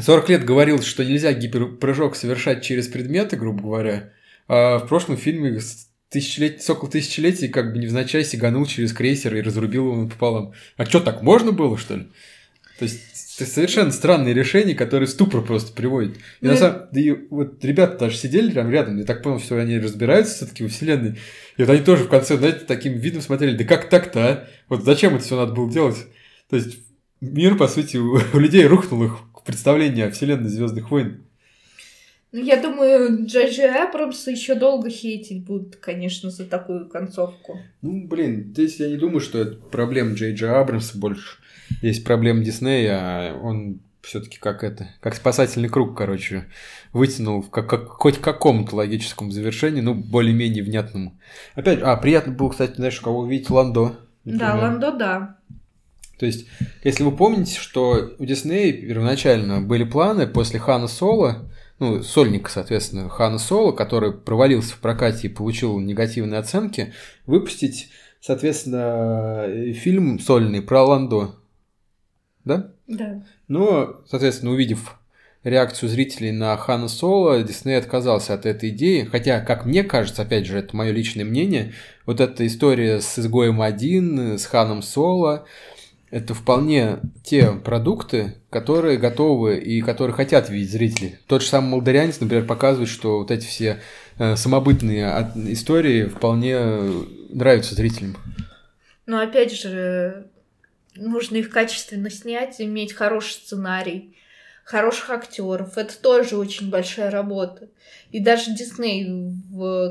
40 0.00 0.28
лет 0.28 0.44
говорил, 0.44 0.82
что 0.82 1.04
нельзя 1.04 1.32
гиперпрыжок 1.32 2.16
совершать 2.16 2.62
через 2.62 2.88
предметы, 2.88 3.36
грубо 3.36 3.62
говоря, 3.62 4.12
а 4.48 4.78
в 4.78 4.88
прошлом 4.88 5.16
фильме 5.16 5.60
тысячелет... 6.08 6.62
сокол 6.62 6.88
тысячелетий 6.88 7.48
как 7.48 7.72
бы 7.72 7.78
невзначай 7.78 8.24
сиганул 8.24 8.66
через 8.66 8.92
крейсер 8.92 9.34
и 9.36 9.42
разрубил 9.42 9.92
его 9.92 10.08
пополам. 10.08 10.52
А 10.76 10.84
что, 10.84 11.00
так 11.00 11.22
можно 11.22 11.52
было, 11.52 11.78
что 11.78 11.96
ли? 11.96 12.08
То 12.78 12.84
есть, 12.84 13.00
это 13.40 13.50
совершенно 13.50 13.92
странные 13.92 14.34
решения, 14.34 14.74
которые 14.74 15.06
в 15.06 15.10
ступор 15.10 15.42
просто 15.42 15.72
приводят. 15.72 16.16
И 16.16 16.46
ну, 16.46 16.50
на 16.50 16.56
самом 16.56 16.88
деле, 16.92 17.26
вот 17.30 17.64
ребята 17.64 17.98
даже 17.98 18.16
сидели 18.16 18.50
прям 18.50 18.70
рядом, 18.70 18.98
я 18.98 19.04
так 19.04 19.22
понял, 19.22 19.38
что 19.38 19.58
они 19.58 19.78
разбираются 19.78 20.34
все-таки 20.34 20.62
во 20.62 20.68
вселенной. 20.68 21.18
И 21.56 21.62
вот 21.62 21.70
они 21.70 21.82
тоже 21.82 22.04
в 22.04 22.08
конце, 22.08 22.36
знаете, 22.36 22.60
таким 22.66 22.94
видом 22.94 23.22
смотрели, 23.22 23.56
да 23.56 23.64
как 23.64 23.88
так-то, 23.88 24.26
а? 24.26 24.48
Вот 24.68 24.84
зачем 24.84 25.14
это 25.14 25.24
все 25.24 25.36
надо 25.36 25.52
было 25.52 25.70
делать? 25.70 25.96
То 26.48 26.56
есть, 26.56 26.78
мир, 27.20 27.56
по 27.56 27.68
сути, 27.68 27.98
у 27.98 28.38
людей 28.38 28.66
рухнул 28.66 29.04
их 29.04 29.29
представление 29.50 30.06
о 30.06 30.10
вселенной 30.12 30.48
Звездных 30.48 30.92
войн. 30.92 31.24
Ну, 32.30 32.40
я 32.40 32.62
думаю, 32.62 33.26
Джей 33.26 33.50
Джей 33.50 33.68
Абрамс 33.68 34.28
еще 34.28 34.54
долго 34.54 34.88
хейтить 34.88 35.44
будут, 35.44 35.74
конечно, 35.74 36.30
за 36.30 36.46
такую 36.46 36.88
концовку. 36.88 37.58
Ну, 37.82 38.06
блин, 38.06 38.52
здесь 38.52 38.78
я 38.78 38.88
не 38.88 38.96
думаю, 38.96 39.18
что 39.18 39.40
это 39.40 39.56
проблема 39.56 40.14
Джей 40.14 40.34
Джей 40.34 40.50
Абрамса 40.50 40.96
больше. 40.96 41.38
Есть 41.82 42.04
проблема 42.04 42.44
Диснея, 42.44 42.92
а 42.94 43.40
он 43.42 43.80
все-таки 44.02 44.38
как 44.38 44.62
это, 44.62 44.88
как 45.00 45.16
спасательный 45.16 45.68
круг, 45.68 45.98
короче, 45.98 46.46
вытянул 46.92 47.42
в 47.42 47.50
как, 47.50 47.68
как, 47.68 47.88
хоть 47.88 48.18
какому-то 48.18 48.76
логическому 48.76 49.32
завершению, 49.32 49.82
ну, 49.82 49.94
более-менее 49.94 50.62
внятному. 50.62 51.18
Опять, 51.56 51.80
а, 51.82 51.96
приятно 51.96 52.32
было, 52.32 52.50
кстати, 52.50 52.76
знаешь, 52.76 53.00
кого 53.00 53.22
увидеть, 53.22 53.50
Ландо. 53.50 53.96
Например. 54.24 54.46
Да, 54.46 54.54
Ландо, 54.54 54.92
да. 54.92 55.36
То 56.20 56.26
есть, 56.26 56.46
если 56.84 57.02
вы 57.02 57.16
помните, 57.16 57.58
что 57.58 58.12
у 58.18 58.24
Диснея 58.26 58.74
первоначально 58.74 59.62
были 59.62 59.84
планы 59.84 60.26
после 60.26 60.60
Хана 60.60 60.86
Соло, 60.86 61.50
ну, 61.78 62.02
сольника, 62.02 62.50
соответственно, 62.50 63.08
Хана 63.08 63.38
Соло, 63.38 63.72
который 63.72 64.12
провалился 64.12 64.74
в 64.74 64.80
прокате 64.80 65.28
и 65.28 65.30
получил 65.30 65.78
негативные 65.80 66.38
оценки, 66.38 66.92
выпустить 67.24 67.88
соответственно, 68.20 69.46
фильм 69.72 70.20
сольный 70.20 70.60
про 70.60 70.84
Ландо. 70.84 71.36
Да? 72.44 72.74
Да. 72.86 73.24
Но, 73.48 74.02
соответственно, 74.06 74.52
увидев 74.52 74.98
реакцию 75.42 75.88
зрителей 75.88 76.32
на 76.32 76.54
Хана 76.58 76.88
Соло, 76.88 77.42
Дисней 77.42 77.78
отказался 77.78 78.34
от 78.34 78.44
этой 78.44 78.68
идеи. 78.68 79.08
Хотя, 79.10 79.40
как 79.40 79.64
мне 79.64 79.84
кажется, 79.84 80.20
опять 80.20 80.44
же, 80.44 80.58
это 80.58 80.76
мое 80.76 80.90
личное 80.90 81.24
мнение, 81.24 81.72
вот 82.04 82.20
эта 82.20 82.46
история 82.46 83.00
с 83.00 83.18
изгоем 83.18 83.62
один, 83.62 84.38
с 84.38 84.44
Ханом 84.44 84.82
Соло, 84.82 85.46
это 86.10 86.34
вполне 86.34 87.00
те 87.22 87.52
продукты, 87.52 88.36
которые 88.50 88.98
готовы 88.98 89.58
и 89.58 89.80
которые 89.80 90.14
хотят 90.14 90.50
видеть 90.50 90.72
зрители. 90.72 91.20
Тот 91.26 91.42
же 91.42 91.48
самый 91.48 91.70
Молдавянец, 91.70 92.20
например, 92.20 92.46
показывает, 92.46 92.88
что 92.88 93.18
вот 93.18 93.30
эти 93.30 93.46
все 93.46 93.80
э, 94.18 94.34
самобытные 94.34 95.32
истории 95.48 96.06
вполне 96.06 96.58
нравятся 97.30 97.74
зрителям. 97.76 98.16
Но 99.06 99.20
опять 99.20 99.52
же, 99.52 100.26
нужно 100.96 101.36
их 101.36 101.50
качественно 101.50 102.10
снять, 102.10 102.60
иметь 102.60 102.92
хороший 102.92 103.34
сценарий, 103.34 104.16
хороших 104.64 105.10
актеров. 105.10 105.78
Это 105.78 105.96
тоже 106.00 106.36
очень 106.36 106.70
большая 106.70 107.10
работа. 107.10 107.68
И 108.10 108.18
даже 108.18 108.52
Дисней, 108.52 109.34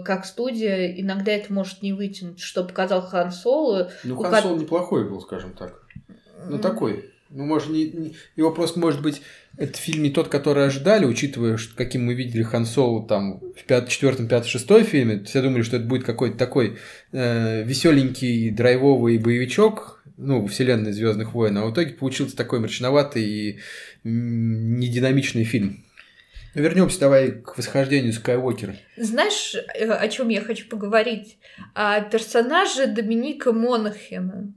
как 0.03 0.25
студия, 0.25 0.99
иногда 0.99 1.31
это 1.31 1.53
может 1.53 1.81
не 1.81 1.93
вытянуть, 1.93 2.41
что 2.41 2.65
показал 2.65 3.01
Хан 3.01 3.31
Соло. 3.31 3.91
Ну, 4.03 4.21
Хан 4.21 4.43
Соло 4.43 4.57
неплохой 4.57 5.09
был, 5.09 5.21
скажем 5.21 5.53
так. 5.53 5.85
Ну, 6.47 6.59
такой. 6.59 7.05
Ну, 7.29 7.45
может, 7.45 7.69
не, 7.69 7.91
не... 7.91 8.15
Его 8.35 8.51
просто, 8.51 8.79
может 8.79 9.01
быть, 9.01 9.21
этот 9.57 9.75
фильм 9.75 10.01
не 10.01 10.09
тот, 10.09 10.29
который 10.29 10.65
ожидали, 10.65 11.05
учитывая, 11.05 11.57
что, 11.57 11.75
каким 11.75 12.05
мы 12.05 12.15
видели 12.15 12.41
Хан 12.41 12.65
Соло 12.65 13.07
там 13.07 13.39
в 13.39 13.63
пят... 13.65 13.87
четвертом, 13.87 14.27
пятом, 14.27 14.47
шестом 14.47 14.83
фильме. 14.83 15.23
Все 15.23 15.41
думали, 15.41 15.61
что 15.61 15.77
это 15.77 15.85
будет 15.85 16.05
какой-то 16.05 16.37
такой 16.37 16.77
э, 17.11 17.63
веселенький, 17.63 18.49
драйвовый 18.49 19.19
боевичок, 19.19 20.03
ну, 20.17 20.47
вселенной 20.47 20.91
Звездных 20.91 21.33
войн, 21.33 21.57
а 21.59 21.65
в 21.65 21.73
итоге 21.73 21.93
получился 21.93 22.35
такой 22.35 22.59
мрачноватый 22.59 23.23
и 23.23 23.59
нединамичный 24.03 25.43
фильм. 25.43 25.83
Вернемся 26.55 26.99
давай 26.99 27.31
к 27.31 27.57
восхождению 27.57 28.11
Скайуокера. 28.11 28.75
Знаешь, 28.97 29.55
э, 29.55 29.85
о 29.85 30.07
чем 30.09 30.29
я 30.29 30.41
хочу 30.41 30.67
поговорить? 30.67 31.37
О 31.75 32.01
персонаже 32.01 32.87
Доминика 32.87 33.53
Монахена. 33.53 34.51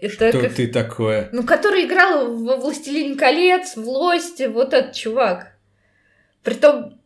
Это 0.00 0.30
Что 0.30 0.40
как... 0.40 0.54
ты 0.54 0.66
такое? 0.66 1.28
Ну, 1.32 1.42
который 1.42 1.84
играл 1.86 2.36
во 2.36 2.56
«Властелине 2.56 3.16
колец», 3.16 3.76
в 3.76 3.86
«Лосте», 3.86 4.48
вот 4.48 4.72
этот 4.72 4.94
чувак. 4.94 5.52
Притом, 6.42 7.00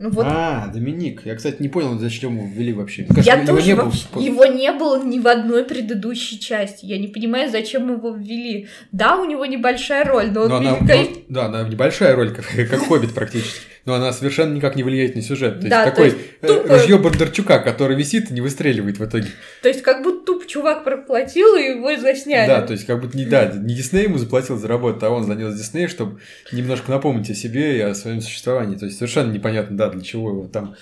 ну, 0.00 0.08
вот... 0.08 0.24
А, 0.26 0.68
Доминик. 0.72 1.26
Я, 1.26 1.34
кстати, 1.34 1.60
не 1.60 1.68
понял, 1.68 1.98
зачем 1.98 2.36
его 2.38 2.46
ввели 2.46 2.72
вообще. 2.72 3.04
Кажется, 3.04 3.30
я 3.30 3.34
его 3.34 3.46
тоже 3.46 3.66
не 3.66 3.74
было... 3.74 3.92
Его 4.14 4.46
не 4.46 4.72
было 4.72 5.04
ни 5.04 5.18
в 5.18 5.28
одной 5.28 5.64
предыдущей 5.64 6.40
части. 6.40 6.86
Я 6.86 6.98
не 6.98 7.08
понимаю, 7.08 7.50
зачем 7.50 7.92
его 7.92 8.10
ввели. 8.10 8.68
Да, 8.92 9.18
у 9.18 9.26
него 9.26 9.44
небольшая 9.44 10.06
роль, 10.06 10.30
но, 10.30 10.48
но 10.48 10.56
он 10.56 10.66
она, 10.66 10.78
великолеп... 10.78 11.24
Да, 11.28 11.46
она 11.46 11.68
небольшая 11.68 12.16
роль, 12.16 12.34
как, 12.34 12.46
как 12.46 12.80
Хоббит 12.86 13.12
практически 13.12 13.60
но 13.84 13.94
она 13.94 14.12
совершенно 14.12 14.54
никак 14.54 14.76
не 14.76 14.82
влияет 14.82 15.16
на 15.16 15.22
сюжет. 15.22 15.60
То 15.60 15.68
да, 15.68 15.82
есть 15.84 15.94
такой 15.94 16.10
то 16.10 16.16
есть, 16.16 16.62
тупо... 16.62 16.74
ружье 16.74 16.98
Бондарчука, 16.98 17.58
который 17.60 17.96
висит 17.96 18.30
и 18.30 18.34
не 18.34 18.40
выстреливает 18.40 18.98
в 18.98 19.04
итоге. 19.04 19.28
То 19.62 19.68
есть 19.68 19.82
как 19.82 20.02
будто 20.02 20.26
туп 20.26 20.46
чувак 20.46 20.84
проплатил 20.84 21.56
и 21.56 21.62
его 21.62 21.96
засняли. 21.96 22.48
Да, 22.48 22.62
то 22.62 22.72
есть 22.72 22.86
как 22.86 23.00
будто 23.00 23.16
не, 23.16 23.24
да, 23.24 23.46
не 23.46 23.74
Дисней 23.74 24.04
ему 24.04 24.18
заплатил 24.18 24.56
за 24.56 24.68
работу, 24.68 25.04
а 25.06 25.10
он 25.10 25.24
занес 25.24 25.54
Дисней, 25.54 25.88
чтобы 25.88 26.20
немножко 26.52 26.90
напомнить 26.90 27.30
о 27.30 27.34
себе 27.34 27.78
и 27.78 27.80
о 27.80 27.94
своем 27.94 28.20
существовании. 28.20 28.76
То 28.76 28.86
есть 28.86 28.98
совершенно 28.98 29.32
непонятно, 29.32 29.76
да, 29.76 29.90
для 29.90 30.02
чего 30.02 30.30
его 30.30 30.46
там 30.46 30.76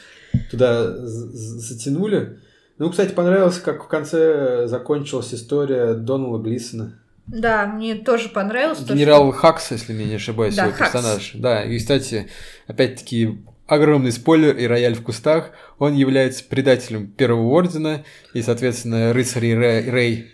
туда 0.51 0.95
затянули. 1.07 2.39
Ну, 2.79 2.91
кстати, 2.91 3.13
понравилось, 3.13 3.59
как 3.59 3.85
в 3.85 3.89
конце 3.89 4.67
закончилась 4.69 5.35
история 5.35 5.95
Донала 5.95 6.41
Глисона. 6.41 6.99
Да, 7.29 7.67
мне 7.67 7.95
тоже 7.95 8.29
понравилось. 8.29 8.81
Генерал 8.81 9.33
что... 9.33 9.41
Хакс, 9.41 9.71
если 9.71 9.93
мне 9.93 10.07
не 10.07 10.15
ошибаюсь, 10.17 10.55
да, 10.55 10.65
его 10.65 10.75
Хакс. 10.75 10.93
персонаж. 10.93 11.31
Да, 11.35 11.63
и, 11.63 11.79
кстати, 11.79 12.29
опять-таки, 12.67 13.39
огромный 13.67 14.13
спойлер 14.13 14.57
и 14.57 14.67
рояль 14.67 14.95
в 14.95 15.03
кустах. 15.03 15.51
Он 15.79 15.95
является 15.95 16.43
предателем 16.43 17.09
Первого 17.09 17.55
Ордена 17.55 18.05
и, 18.35 18.43
соответственно, 18.43 19.13
рыцарей 19.13 19.55
Рэй. 19.55 20.33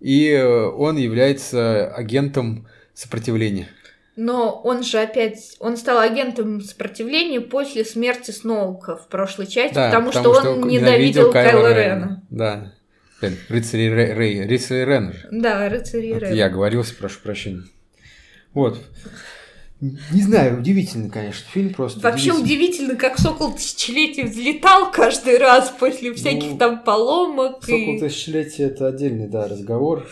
И 0.00 0.30
э, 0.30 0.66
он 0.66 0.96
является 0.96 1.92
агентом 1.94 2.68
сопротивления. 2.94 3.68
Но 4.16 4.60
он 4.64 4.82
же 4.82 4.98
опять, 4.98 5.56
он 5.60 5.76
стал 5.76 6.00
агентом 6.00 6.60
сопротивления 6.60 7.40
после 7.40 7.84
смерти 7.84 8.32
Сноука 8.32 8.96
в 8.96 9.06
прошлой 9.06 9.46
части, 9.46 9.76
да, 9.76 9.86
потому, 9.86 10.10
потому 10.10 10.34
что, 10.34 10.40
что 10.40 10.50
он 10.54 10.68
ненавидел 10.68 11.30
Кайла 11.30 11.68
Рена. 11.68 11.78
Рена. 11.78 12.26
Да. 12.28 12.72
Рыцари 13.20 13.88
Рэй, 13.88 14.46
рыцари 14.46 14.84
Рен 14.84 15.12
же. 15.12 15.28
Да, 15.30 15.68
рыцари 15.68 16.12
Рен. 16.18 16.32
Я 16.32 16.46
оговорился, 16.46 16.94
прошу 16.94 17.20
прощения. 17.20 17.64
Вот. 18.54 18.80
Не 19.80 20.22
знаю, 20.22 20.58
удивительно, 20.58 21.08
конечно, 21.08 21.46
фильм 21.52 21.72
просто. 21.72 22.00
Вообще 22.00 22.32
удивительно, 22.32 22.96
как 22.96 23.16
Сокол 23.16 23.54
Тысячелетия 23.54 24.24
взлетал 24.24 24.90
каждый 24.90 25.38
раз 25.38 25.72
после 25.78 26.12
всяких 26.14 26.52
ну, 26.52 26.58
там 26.58 26.82
поломок. 26.82 27.62
Сокол 27.64 27.96
и... 27.96 28.00
Тысячелетия 28.00 28.64
это 28.64 28.88
отдельный, 28.88 29.28
да, 29.28 29.46
разговор. 29.46 30.08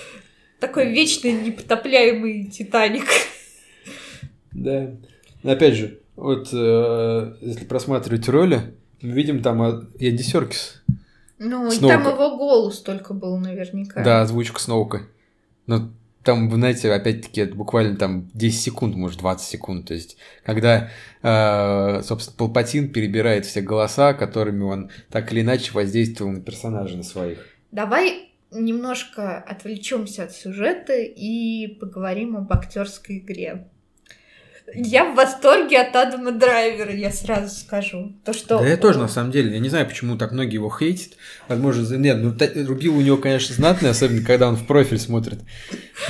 Такой 0.61 0.93
вечный 0.93 1.33
непотопляемый 1.33 2.47
Титаник. 2.47 3.07
Да. 4.53 4.93
Опять 5.43 5.75
же, 5.75 5.99
вот 6.15 6.49
э, 6.53 7.35
если 7.41 7.65
просматривать 7.65 8.29
роли, 8.29 8.75
мы 9.03 9.13
видим 9.13 9.43
там 9.43 9.63
Энди 9.99 10.23
Серкис. 10.23 10.83
Ну, 11.39 11.71
и 11.71 11.79
там 11.79 12.03
его 12.03 12.37
голос 12.37 12.81
только 12.81 13.15
был 13.15 13.37
наверняка. 13.37 14.03
Да, 14.03 14.23
озвучка 14.23 14.61
Сноука. 14.61 15.03
Но 15.67 15.91
там, 16.27 16.49
вы 16.49 16.57
знаете, 16.57 16.93
опять-таки, 16.93 17.41
это 17.43 17.55
буквально 17.55 17.97
там 17.97 18.29
10 18.35 18.61
секунд, 18.61 18.97
может, 18.97 19.21
20 19.21 19.47
секунд. 19.47 19.87
То 19.87 19.95
есть, 19.95 20.17
когда, 20.45 20.91
э, 21.23 22.03
собственно, 22.03 22.37
Палпатин 22.37 22.93
перебирает 22.93 23.47
все 23.47 23.61
голоса, 23.61 24.13
которыми 24.13 24.65
он 24.65 24.91
так 25.09 25.33
или 25.33 25.43
иначе 25.43 25.73
воздействовал 25.73 26.33
на 26.33 26.41
персонажа, 26.41 26.97
на 26.97 27.05
своих. 27.05 27.47
Давай 27.71 28.31
немножко 28.51 29.39
отвлечемся 29.39 30.25
от 30.25 30.33
сюжета 30.33 30.95
и 30.95 31.69
поговорим 31.79 32.37
об 32.37 32.53
актерской 32.53 33.19
игре. 33.19 33.69
Я 34.75 35.05
в 35.05 35.15
восторге 35.15 35.81
от 35.81 35.95
Адама 35.95 36.33
Драйвера, 36.33 36.93
я 36.93 37.11
сразу 37.11 37.55
скажу. 37.55 38.17
То, 38.25 38.33
что... 38.33 38.59
Да 38.59 38.67
я 38.67 38.77
тоже, 38.77 38.99
на 38.99 39.09
самом 39.09 39.31
деле. 39.31 39.53
Я 39.53 39.59
не 39.61 39.69
знаю, 39.69 39.87
почему 39.87 40.17
так 40.17 40.33
многие 40.33 40.55
его 40.55 40.71
хейтят. 40.71 41.13
Возможно, 41.49 41.97
нет, 41.97 42.19
ну, 42.21 42.35
рубил 42.67 42.97
у 42.97 43.01
него, 43.01 43.17
конечно, 43.17 43.55
знатный, 43.55 43.91
особенно 43.91 44.25
когда 44.25 44.49
он 44.49 44.57
в 44.57 44.67
профиль 44.67 44.99
смотрит. 44.99 45.41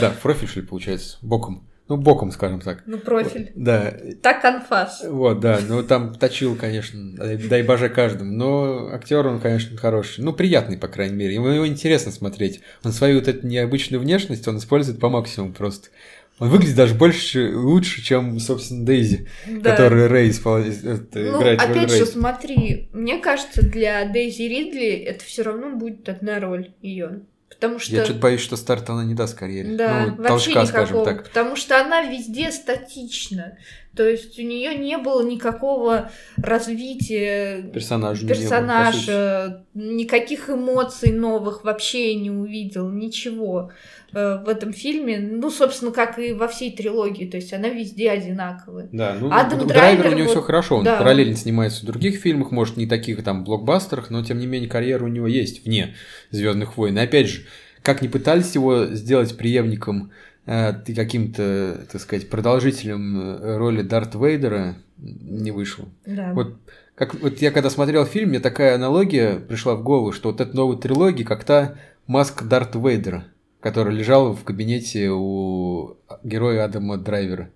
Да, 0.01 0.11
в 0.11 0.19
профиль, 0.21 0.49
что 0.49 0.61
ли, 0.61 0.67
получается, 0.67 1.19
боком. 1.23 1.69
Ну, 1.89 1.97
боком, 1.97 2.33
скажем 2.33 2.61
так. 2.61 2.83
Ну, 2.87 2.99
профиль. 2.99 3.53
Да. 3.55 3.95
Так 4.21 4.45
анфас. 4.45 5.05
Вот, 5.09 5.39
да. 5.39 5.61
Ну, 5.69 5.85
там 5.85 6.17
точил, 6.17 6.57
конечно, 6.57 7.15
дай 7.17 7.63
боже 7.63 7.89
каждому. 7.89 8.33
Но 8.33 8.89
актер 8.93 9.25
он, 9.25 9.39
конечно, 9.39 9.77
хороший. 9.77 10.25
Ну, 10.25 10.33
приятный, 10.33 10.79
по 10.79 10.89
крайней 10.89 11.15
мере. 11.15 11.35
Ему 11.35 11.47
его 11.47 11.67
интересно 11.67 12.11
смотреть. 12.11 12.61
Он 12.83 12.91
свою 12.91 13.21
вот 13.21 13.29
эту 13.29 13.47
необычную 13.47 14.01
внешность, 14.01 14.49
он 14.49 14.59
использует 14.59 14.99
по 14.99 15.11
максимуму 15.11 15.53
просто. 15.53 15.91
Он 16.39 16.51
выглядит 16.51 16.77
даже 16.77 16.95
больше, 16.95 17.57
лучше, 17.57 18.03
чем, 18.03 18.39
собственно, 18.39 18.85
Дейзи, 18.85 19.27
да. 19.47 19.71
который 19.71 20.07
Рэй 20.07 20.31
исполняет, 20.31 21.15
ну, 21.15 21.39
играет 21.39 21.61
опять 21.61 21.91
же, 21.91 22.01
Рэй. 22.01 22.07
смотри, 22.07 22.89
мне 22.93 23.19
кажется, 23.19 23.63
для 23.63 24.05
Дейзи 24.05 24.43
Ридли 24.43 24.91
это 24.91 25.25
все 25.25 25.43
равно 25.43 25.75
будет 25.77 26.09
одна 26.09 26.39
роль 26.39 26.73
ее. 26.83 27.23
Потому 27.49 27.79
что... 27.79 27.97
Я 27.97 28.05
что-то 28.05 28.21
боюсь, 28.21 28.43
что 28.43 28.57
старт 28.57 28.91
она 28.91 29.03
не 29.05 29.15
даст 29.15 29.39
карьере. 29.39 29.77
Да, 29.77 30.07
ну, 30.09 30.17
вообще 30.17 30.53
толчка, 30.53 30.63
никакого, 30.63 30.67
скажем 30.67 31.05
так. 31.05 31.25
Потому 31.25 31.57
что 31.57 31.81
она 31.81 32.03
везде 32.03 32.53
статична. 32.53 33.57
То 33.97 34.07
есть 34.07 34.39
у 34.39 34.43
нее 34.43 34.75
не 34.75 34.99
было 34.99 35.27
никакого 35.27 36.11
развития 36.37 37.63
персонажа, 37.73 38.29
персонажа 38.29 39.65
было, 39.75 39.85
никаких 39.85 40.51
эмоций 40.51 41.13
новых 41.13 41.65
вообще 41.65 42.15
не 42.15 42.31
увидел, 42.31 42.91
ничего 42.91 43.73
э, 44.13 44.39
в 44.45 44.49
этом 44.49 44.75
фильме. 44.75 45.19
Ну, 45.19 45.51
собственно, 45.51 45.93
как 45.93 46.19
и 46.19 46.35
во 46.35 46.47
всей 46.47 46.77
трилогии, 46.77 47.25
то 47.25 47.39
есть 47.39 47.55
она 47.55 47.69
везде 47.69 48.11
одинаковая. 48.11 48.91
Да, 48.93 49.17
ну, 49.19 49.31
Адам 49.33 49.67
Драйвер, 49.67 50.03
Драйвер 50.03 50.07
у 50.07 50.11
него 50.11 50.29
вот, 50.29 50.31
все 50.33 50.43
хорошо, 50.43 50.77
он 50.77 50.85
да. 50.85 50.99
параллельно 50.99 51.37
снимается 51.37 51.83
в 51.83 51.87
других 51.87 52.21
фильмах, 52.21 52.51
может, 52.51 52.77
не 52.77 52.87
таких 52.87 53.25
там 53.25 53.45
блокбастерах, 53.45 54.11
но 54.11 54.23
тем 54.23 54.39
не 54.39 54.47
менее 54.47 54.69
карьера 54.69 55.05
у 55.05 55.09
него 55.09 55.27
есть 55.27 55.65
вне 55.65 55.95
Звездных 56.31 56.77
войн. 56.77 56.99
И 56.99 57.01
опять 57.01 57.29
же, 57.29 57.47
как 57.83 58.03
ни 58.03 58.09
пытались 58.09 58.55
его 58.55 58.87
сделать 58.87 59.37
преемником 59.39 60.11
Э, 60.11 60.36
ты 60.47 60.95
каким-то, 60.95 61.87
так 61.91 62.01
сказать, 62.01 62.31
продолжителем 62.31 63.21
э, 63.21 63.57
роли 63.57 63.83
Дарта 63.83 64.17
Вейдера 64.17 64.77
не 64.97 65.51
вышел. 65.51 65.89
Да. 66.07 66.33
Вот, 66.35 66.57
как, 66.95 67.15
вот 67.21 67.43
я 67.43 67.51
когда 67.51 67.69
смотрел 67.69 68.07
фильм, 68.07 68.29
мне 68.31 68.39
такая 68.41 68.77
аналогия 68.77 69.41
пришла 69.41 69.75
в 69.75 69.83
голову, 69.83 70.13
что 70.13 70.31
вот 70.31 70.41
эта 70.41 70.55
новая 70.55 70.77
трилогия, 70.77 71.25
как 71.25 71.43
та 71.43 71.75
маска 72.07 72.45
Дарта 72.45 72.79
Вейдера, 72.79 73.25
которая 73.61 73.95
лежала 73.95 74.35
в 74.35 74.45
кабинете 74.45 75.11
у 75.11 75.97
героя 76.23 76.65
Адама 76.65 76.97
Драйвера. 76.97 77.51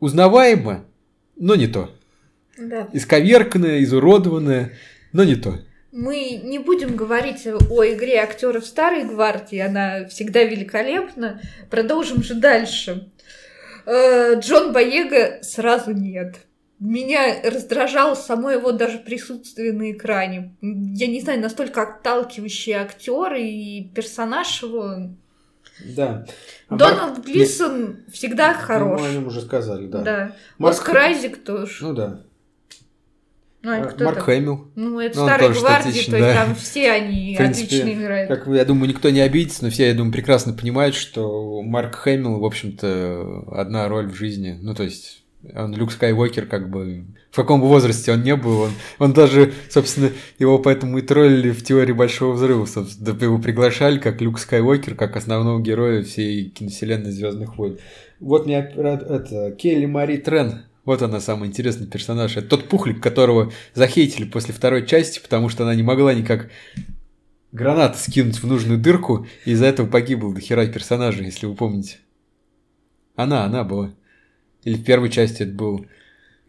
Узнаваемо, 0.00 0.84
но 1.36 1.54
не 1.54 1.66
то. 1.66 1.90
Да. 2.58 2.88
Исковерканная, 2.94 3.82
изуродованная, 3.82 4.72
но 5.12 5.24
не 5.24 5.36
то. 5.36 5.58
Мы 5.92 6.40
не 6.42 6.58
будем 6.58 6.96
говорить 6.96 7.46
о 7.46 7.84
игре 7.84 8.16
актеров 8.16 8.64
старой 8.64 9.04
гвардии, 9.04 9.58
она 9.58 10.06
всегда 10.06 10.42
великолепна. 10.42 11.42
Продолжим 11.70 12.22
же 12.22 12.34
дальше. 12.34 13.10
Э, 13.84 14.38
Джон 14.38 14.72
Боега 14.72 15.42
сразу 15.42 15.92
нет. 15.92 16.46
Меня 16.80 17.42
раздражало 17.44 18.14
само 18.14 18.50
его 18.50 18.72
даже 18.72 18.98
присутствие 18.98 19.74
на 19.74 19.92
экране. 19.92 20.56
Я 20.62 21.06
не 21.06 21.20
знаю, 21.20 21.40
настолько 21.40 21.82
отталкивающий 21.82 22.72
актер 22.72 23.34
и 23.34 23.84
персонаж 23.94 24.62
его. 24.62 25.10
Да. 25.94 26.24
А 26.68 26.76
Дональд 26.76 27.18
Марк... 27.18 27.26
Глисон 27.26 27.98
всегда 28.10 28.54
хорош. 28.54 29.00
Мы 29.00 29.08
о 29.08 29.12
нем 29.12 29.26
уже 29.26 29.42
сказали, 29.42 29.86
да. 29.86 30.00
Да. 30.00 30.36
Марк... 30.58 30.74
Оскар 30.74 30.96
Айзек 30.96 31.44
тоже. 31.44 31.84
Ну 31.84 31.92
да. 31.92 32.22
А 33.64 33.84
кто 33.84 34.04
Марк 34.04 34.16
там? 34.16 34.24
Хэмилл. 34.24 34.68
Ну, 34.74 34.98
это 34.98 35.20
Ну, 35.20 35.26
тоже 35.38 35.60
гвардии, 35.60 35.90
статичный, 35.90 36.10
то 36.10 36.16
есть 36.18 36.34
да. 36.34 36.44
там 36.44 36.54
все 36.56 36.90
они 36.90 37.34
В 37.34 37.38
принципе, 37.38 37.66
отлично 37.66 37.92
играют. 37.92 38.28
Как 38.28 38.46
вы, 38.46 38.56
я 38.56 38.64
думаю, 38.64 38.88
никто 38.88 39.10
не 39.10 39.20
обидится, 39.20 39.64
но 39.64 39.70
все, 39.70 39.86
я 39.86 39.94
думаю, 39.94 40.12
прекрасно 40.12 40.52
понимают, 40.52 40.94
что 40.94 41.62
Марк 41.62 41.94
Хэмилл, 41.94 42.40
в 42.40 42.44
общем-то, 42.44 43.44
одна 43.52 43.88
роль 43.88 44.08
в 44.08 44.16
жизни. 44.16 44.58
Ну, 44.60 44.74
то 44.74 44.82
есть, 44.82 45.22
он 45.54 45.74
Люк 45.74 45.92
Скайуокер, 45.92 46.46
как 46.46 46.70
бы, 46.70 47.04
в 47.30 47.36
каком 47.36 47.60
бы 47.60 47.66
возрасте 47.66 48.12
он 48.12 48.22
не 48.22 48.36
был, 48.36 48.62
он, 48.62 48.70
он 48.98 49.12
даже, 49.12 49.52
собственно, 49.68 50.10
его 50.38 50.58
поэтому 50.58 50.98
и 50.98 51.02
троллили 51.02 51.50
в 51.50 51.64
теории 51.64 51.92
Большого 51.92 52.32
Взрыва, 52.32 52.66
собственно, 52.66 53.16
его 53.20 53.38
приглашали 53.38 53.98
как 53.98 54.20
Люк 54.20 54.38
Скайуокер, 54.38 54.94
как 54.94 55.16
основного 55.16 55.60
героя 55.60 56.02
всей 56.02 56.48
киновселенной 56.48 57.10
Звездных 57.10 57.58
войн. 57.58 57.78
Вот 58.20 58.46
мне 58.46 58.58
это, 58.58 59.52
Келли 59.52 59.86
Мари 59.86 60.16
Трен, 60.18 60.62
вот 60.84 61.02
она 61.02 61.20
самый 61.20 61.48
интересный 61.48 61.86
персонаж. 61.86 62.36
Это 62.36 62.48
тот 62.48 62.68
пухлик, 62.68 63.00
которого 63.00 63.52
захейтили 63.74 64.24
после 64.24 64.52
второй 64.54 64.86
части, 64.86 65.20
потому 65.20 65.48
что 65.48 65.62
она 65.62 65.74
не 65.74 65.82
могла 65.82 66.12
никак 66.14 66.50
гранаты 67.52 67.98
скинуть 67.98 68.36
в 68.42 68.46
нужную 68.46 68.78
дырку, 68.80 69.26
и 69.44 69.52
из-за 69.52 69.66
этого 69.66 69.86
погибло 69.86 70.34
до 70.34 70.40
хера 70.40 70.66
персонажа, 70.66 71.22
если 71.22 71.46
вы 71.46 71.54
помните. 71.54 71.98
Она, 73.14 73.44
она 73.44 73.62
была. 73.62 73.94
Или 74.64 74.76
в 74.76 74.84
первой 74.84 75.10
части 75.10 75.42
это 75.42 75.52
был. 75.52 75.86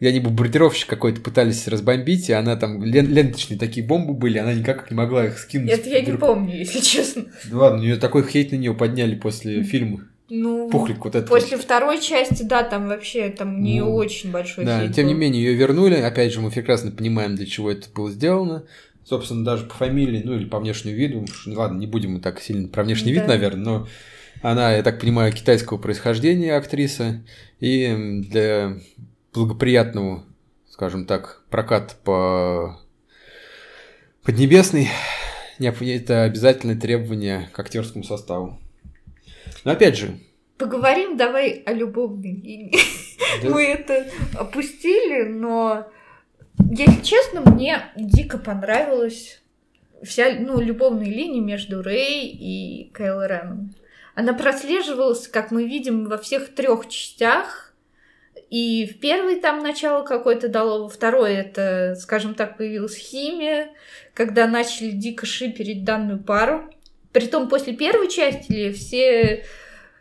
Я 0.00 0.12
не 0.12 0.20
бомбардировщик 0.20 0.88
какой-то 0.88 1.20
пытались 1.20 1.68
разбомбить, 1.68 2.28
и 2.28 2.32
она 2.32 2.56
там 2.56 2.82
лен- 2.82 3.06
ленточные 3.08 3.58
такие 3.58 3.86
бомбы 3.86 4.12
были, 4.14 4.38
она 4.38 4.52
никак 4.52 4.90
не 4.90 4.96
могла 4.96 5.26
их 5.26 5.38
скинуть. 5.38 5.70
Это 5.70 5.88
я 5.88 6.00
не 6.00 6.16
помню, 6.16 6.56
если 6.56 6.80
честно. 6.80 7.26
Да 7.50 7.58
ладно, 7.58 7.80
у 7.80 7.82
нее 7.82 7.96
такой 7.96 8.26
хейт 8.26 8.50
на 8.52 8.56
нее 8.56 8.74
подняли 8.74 9.14
после 9.14 9.62
фильма. 9.62 10.08
Ну, 10.30 10.70
Пухлик 10.70 11.04
вот 11.04 11.14
этот. 11.14 11.28
после 11.28 11.58
второй 11.58 12.00
части, 12.00 12.42
да, 12.44 12.62
там 12.62 12.88
вообще 12.88 13.28
там 13.28 13.62
не 13.62 13.80
Ну, 13.80 13.94
очень 13.94 14.30
большой 14.30 14.64
Да, 14.64 14.88
тем 14.88 15.06
не 15.06 15.12
был. 15.14 15.20
менее, 15.20 15.42
ее 15.44 15.54
вернули. 15.54 15.96
Опять 15.96 16.32
же, 16.32 16.40
мы 16.40 16.50
прекрасно 16.50 16.90
понимаем, 16.90 17.34
для 17.36 17.44
чего 17.46 17.70
это 17.70 17.88
было 17.94 18.10
сделано. 18.10 18.64
Собственно, 19.04 19.44
даже 19.44 19.66
по 19.66 19.74
фамилии, 19.74 20.22
ну 20.24 20.34
или 20.34 20.46
по 20.46 20.58
внешнему 20.58 20.96
виду. 20.96 21.26
Ну, 21.44 21.58
ладно, 21.58 21.78
не 21.78 21.86
будем 21.86 22.12
мы 22.14 22.20
так 22.20 22.40
сильно 22.40 22.68
про 22.68 22.84
внешний 22.84 23.12
вид, 23.12 23.22
Да. 23.26 23.34
наверное, 23.34 23.64
но 23.64 23.88
она, 24.40 24.72
я 24.72 24.82
так 24.82 24.98
понимаю, 24.98 25.30
китайского 25.32 25.76
происхождения 25.76 26.54
актриса. 26.56 27.22
И 27.60 28.22
для 28.30 28.78
благоприятного, 29.34 30.24
скажем 30.70 31.04
так, 31.04 31.42
проката 31.50 31.94
по 32.02 32.80
Поднебесной 34.22 34.88
необ- 35.58 35.84
это 35.86 36.22
обязательное 36.22 36.76
требование 36.76 37.50
к 37.52 37.58
актерскому 37.60 38.04
составу. 38.04 38.58
Но 39.64 39.72
опять 39.72 39.96
же, 39.96 40.18
Поговорим 40.56 41.16
давай 41.16 41.62
о 41.66 41.72
любовной 41.72 42.32
линии. 42.32 42.72
да, 43.42 43.50
Мы 43.50 43.64
это 43.64 44.06
опустили, 44.38 45.24
но, 45.24 45.88
если 46.70 47.02
честно, 47.02 47.40
мне 47.40 47.82
дико 47.96 48.38
понравилась 48.38 49.42
вся, 50.04 50.36
ну, 50.38 50.60
любовная 50.60 51.06
линия 51.06 51.42
между 51.42 51.82
Рэй 51.82 52.28
и 52.28 52.90
Кайло 52.92 53.26
Реном. 53.26 53.74
Она 54.14 54.32
прослеживалась, 54.32 55.26
как 55.26 55.50
мы 55.50 55.64
видим, 55.64 56.04
во 56.06 56.18
всех 56.18 56.54
трех 56.54 56.88
частях. 56.88 57.74
И 58.50 58.86
в 58.86 59.00
первой 59.00 59.40
там 59.40 59.58
начало 59.60 60.04
какое-то 60.04 60.48
дало, 60.48 60.84
во 60.84 60.88
второй 60.88 61.34
это, 61.34 61.96
скажем 61.98 62.36
так, 62.36 62.56
появилась 62.56 62.94
химия, 62.96 63.70
когда 64.12 64.46
начали 64.46 64.90
дико 64.90 65.26
шиперить 65.26 65.84
данную 65.84 66.22
пару. 66.22 66.70
Притом 67.14 67.48
после 67.48 67.74
первой 67.74 68.08
части 68.08 68.72
все, 68.72 69.44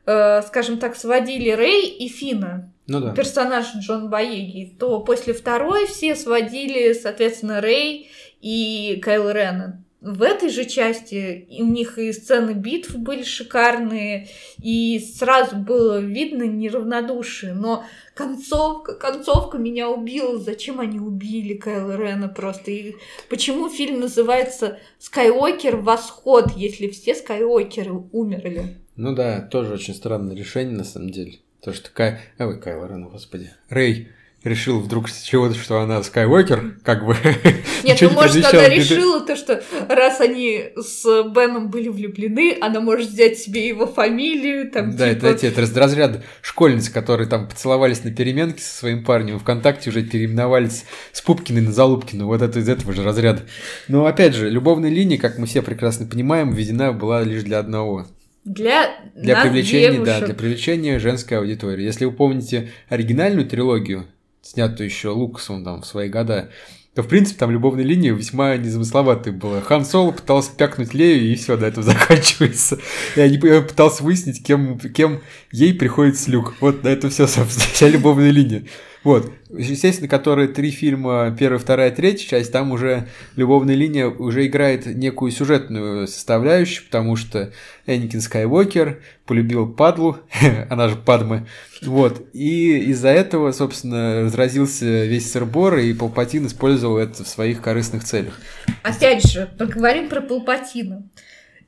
э, 0.06 0.42
скажем 0.42 0.80
так, 0.80 0.96
сводили 0.96 1.52
Рэй 1.52 1.88
и 1.88 2.08
Фина 2.10 2.74
ну 2.88 3.00
да. 3.00 3.14
персонаж 3.14 3.68
Джон 3.78 4.10
Боеги, 4.10 4.76
то 4.80 5.00
после 5.00 5.34
второй 5.34 5.86
все 5.86 6.16
сводили, 6.16 6.94
соответственно, 6.94 7.62
Рэй 7.62 8.10
и 8.42 9.00
Кайл 9.02 9.30
Рена. 9.30 9.83
В 10.04 10.22
этой 10.22 10.50
же 10.50 10.66
части 10.66 11.48
у 11.50 11.64
них 11.64 11.98
и 11.98 12.12
сцены 12.12 12.52
битв 12.52 12.94
были 12.98 13.24
шикарные, 13.24 14.28
и 14.62 15.00
сразу 15.00 15.56
было 15.56 16.00
видно 16.00 16.44
неравнодушие. 16.44 17.54
Но 17.54 17.86
концовка, 18.14 18.96
концовка 18.96 19.58
меня 19.58 19.90
убила. 19.90 20.38
Зачем 20.38 20.82
они 20.82 21.00
убили 21.00 21.54
Кайла 21.54 21.96
Рена 21.96 22.28
просто? 22.28 22.72
И 22.72 22.96
почему 23.30 23.70
фильм 23.70 24.02
называется 24.02 24.78
«Скайуокер. 25.00 25.78
Восход», 25.78 26.52
если 26.58 26.90
все 26.90 27.16
Скайуокеры 27.16 27.94
умерли? 28.12 28.76
Ну 28.98 29.16
да, 29.16 29.40
тоже 29.40 29.74
очень 29.74 29.96
странное 29.96 30.36
решение, 30.36 30.76
на 30.76 30.84
самом 30.84 31.12
деле. 31.12 31.36
То, 31.62 31.72
что 31.72 31.90
Кай... 31.92 32.20
Ой, 32.40 32.60
Кайло 32.60 32.88
Рен, 32.88 33.08
господи. 33.08 33.52
Рэй 33.70 34.10
решил 34.44 34.80
вдруг 34.80 35.10
с 35.10 35.22
чего-то, 35.22 35.56
что 35.56 35.80
она 35.80 36.04
Скайуокер, 36.04 36.76
как 36.84 37.06
бы... 37.06 37.16
Нет, 37.84 37.98
ну 38.02 38.10
может 38.12 38.44
она 38.46 38.68
решила 38.68 39.22
то, 39.22 39.36
что 39.36 39.64
раз 39.88 40.20
они 40.22 40.72
с 40.76 41.04
Беном 41.34 41.70
были 41.70 41.88
влюблены, 41.88 42.58
она 42.62 42.82
может 42.82 43.10
взять 43.10 43.38
себе 43.38 43.68
его 43.68 43.88
фамилию, 43.88 44.70
там 44.70 44.96
Да, 44.96 45.14
типа... 45.14 45.26
это 45.28 45.48
это 45.48 45.62
из 45.62 45.76
разряда 45.76 46.24
школьниц, 46.42 46.90
которые 46.90 47.28
там 47.28 47.48
поцеловались 47.48 48.04
на 48.04 48.12
переменке 48.12 48.62
со 48.62 48.78
своим 48.78 49.04
парнем, 49.04 49.40
ВКонтакте 49.40 49.90
уже 49.90 50.04
переименовались 50.04 50.86
с 51.12 51.22
Пупкиной 51.22 51.62
на 51.62 51.72
Залупкину, 51.72 52.28
вот 52.28 52.42
это 52.42 52.60
из 52.60 52.68
этого 52.68 52.94
же 52.94 53.04
разряда. 53.04 53.44
Но 53.88 54.06
опять 54.06 54.36
же, 54.36 54.50
любовная 54.50 54.90
линия, 54.90 55.18
как 55.18 55.38
мы 55.38 55.48
все 55.48 55.62
прекрасно 55.62 56.06
понимаем, 56.06 56.52
введена 56.52 56.92
была 56.92 57.24
лишь 57.24 57.44
для 57.44 57.60
одного. 57.60 58.08
Для, 58.46 58.90
Для 59.16 59.36
нас, 59.36 59.44
привлечения, 59.46 60.00
да, 60.00 60.06
девушек. 60.06 60.26
для 60.26 60.36
привлечения 60.36 61.00
женской 61.00 61.38
аудитории. 61.38 61.86
Если 61.86 62.04
вы 62.04 62.12
помните 62.12 62.72
оригинальную 62.90 63.48
трилогию, 63.48 64.06
снятую 64.44 64.88
еще 64.88 65.10
Лукасом 65.10 65.64
там 65.64 65.82
в 65.82 65.86
свои 65.86 66.10
года, 66.10 66.50
то, 66.94 67.02
в 67.02 67.08
принципе, 67.08 67.40
там 67.40 67.50
любовная 67.50 67.84
линия 67.84 68.14
весьма 68.14 68.56
незамысловатая 68.56 69.34
была. 69.34 69.62
Хан 69.62 69.84
Соло 69.84 70.12
пытался 70.12 70.52
пякнуть 70.56 70.94
Лею, 70.94 71.32
и 71.32 71.36
все, 71.36 71.58
на 71.58 71.66
этом 71.66 71.82
заканчивается. 71.84 72.78
Они 73.16 73.40
п- 73.40 73.62
пытался 73.64 74.04
выяснить, 74.04 74.44
кем, 74.44 74.78
кем 74.78 75.22
ей 75.52 75.74
приходится 75.74 76.30
Люк. 76.30 76.54
Вот 76.60 76.84
на 76.84 76.90
этом 76.90 77.10
все, 77.10 77.26
собственно, 77.26 77.66
вся 77.74 77.88
любовная 77.88 78.30
линия. 78.30 78.66
Вот. 79.04 79.32
Естественно, 79.50 80.08
которые 80.08 80.48
три 80.48 80.72
фильма, 80.72 81.36
первая, 81.38 81.60
вторая, 81.60 81.92
третья 81.92 82.28
часть, 82.28 82.52
там 82.52 82.72
уже 82.72 83.08
любовная 83.36 83.76
линия 83.76 84.08
уже 84.08 84.48
играет 84.48 84.86
некую 84.86 85.32
сюжетную 85.32 86.08
составляющую, 86.08 86.86
потому 86.86 87.16
что 87.16 87.52
Энникин 87.86 88.22
Скайуокер 88.22 89.02
полюбил 89.26 89.68
Падлу, 89.68 90.18
она 90.70 90.88
же 90.88 90.96
Падме, 90.96 91.46
вот, 91.82 92.26
и 92.34 92.78
из-за 92.92 93.10
этого, 93.10 93.52
собственно, 93.52 94.22
разразился 94.22 94.86
весь 95.06 95.32
сырбор, 95.32 95.78
и 95.78 95.94
Палпатин 95.94 96.48
использовал 96.48 96.98
это 96.98 97.24
в 97.24 97.28
своих 97.28 97.62
корыстных 97.62 98.06
целях. 98.06 98.40
Опять 98.84 99.30
же, 99.30 99.50
поговорим 99.58 100.08
про 100.08 100.22
Палпатина. 100.22 101.04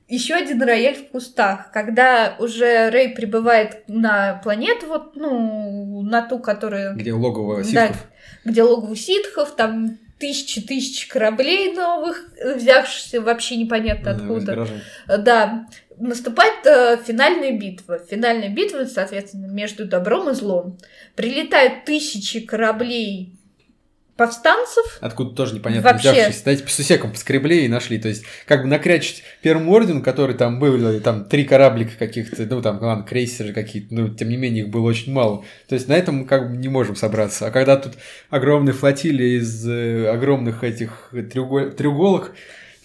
Еще 0.08 0.36
один 0.36 0.62
рояль 0.62 0.96
в 0.96 1.08
кустах, 1.10 1.72
когда 1.72 2.36
уже 2.38 2.92
Рэй 2.92 3.10
прибывает 3.10 3.84
на 3.88 4.40
планету, 4.44 4.86
вот, 4.88 5.16
ну, 5.16 6.04
на 6.04 6.22
ту, 6.22 6.38
которая... 6.38 6.94
Где 6.94 7.12
логово 7.12 7.58
Да, 7.58 7.64
ситхов. 7.88 8.08
где 8.44 8.62
логово 8.64 8.96
ситхов, 8.96 9.56
там 9.56 9.98
тысячи-тысячи 10.20 11.10
кораблей 11.10 11.74
новых, 11.74 12.24
взявшихся 12.56 13.20
вообще 13.20 13.58
непонятно 13.58 14.10
э, 14.10 14.12
откуда. 14.14 14.68
Да, 15.08 15.68
наступает 15.98 16.66
э, 16.66 16.98
финальная 17.04 17.52
битва. 17.52 17.98
Финальная 18.00 18.50
битва, 18.50 18.86
соответственно, 18.86 19.48
между 19.48 19.86
добром 19.86 20.30
и 20.30 20.34
злом. 20.34 20.78
Прилетают 21.16 21.86
тысячи 21.86 22.40
кораблей 22.42 23.40
повстанцев. 24.18 24.98
Откуда 25.02 25.36
тоже 25.36 25.56
непонятно 25.56 25.92
Вообще. 25.92 26.12
взявшись. 26.12 26.42
Знаете, 26.44 26.64
по 26.64 26.70
сусекам 26.70 27.12
поскребли 27.12 27.66
и 27.66 27.68
нашли. 27.68 27.98
То 27.98 28.08
есть, 28.08 28.24
как 28.46 28.62
бы 28.64 28.68
накрячить 28.68 29.24
первому 29.42 29.72
ордену, 29.74 30.02
который 30.02 30.36
там 30.36 30.60
были, 30.60 31.00
там 31.00 31.26
три 31.26 31.44
кораблика 31.44 31.92
каких-то, 31.98 32.46
ну 32.46 32.62
там, 32.62 32.82
ладно, 32.82 33.04
крейсеры 33.04 33.54
какие-то, 33.54 33.94
но 33.94 34.08
тем 34.10 34.30
не 34.30 34.38
менее 34.38 34.64
их 34.66 34.70
было 34.70 34.88
очень 34.88 35.12
мало. 35.12 35.44
То 35.68 35.76
есть, 35.76 35.88
на 35.88 35.94
этом 35.94 36.20
мы 36.20 36.26
как 36.26 36.50
бы 36.52 36.58
не 36.58 36.70
можем 36.70 36.96
собраться. 36.96 37.48
А 37.48 37.52
когда 37.52 37.76
тут 37.78 37.94
огромные 38.30 38.74
флотилии 38.74 39.40
из 39.40 39.68
э, 39.68 40.10
огромных 40.10 40.64
этих 40.64 41.10
треугол- 41.12 41.72
треуголок, 41.72 42.32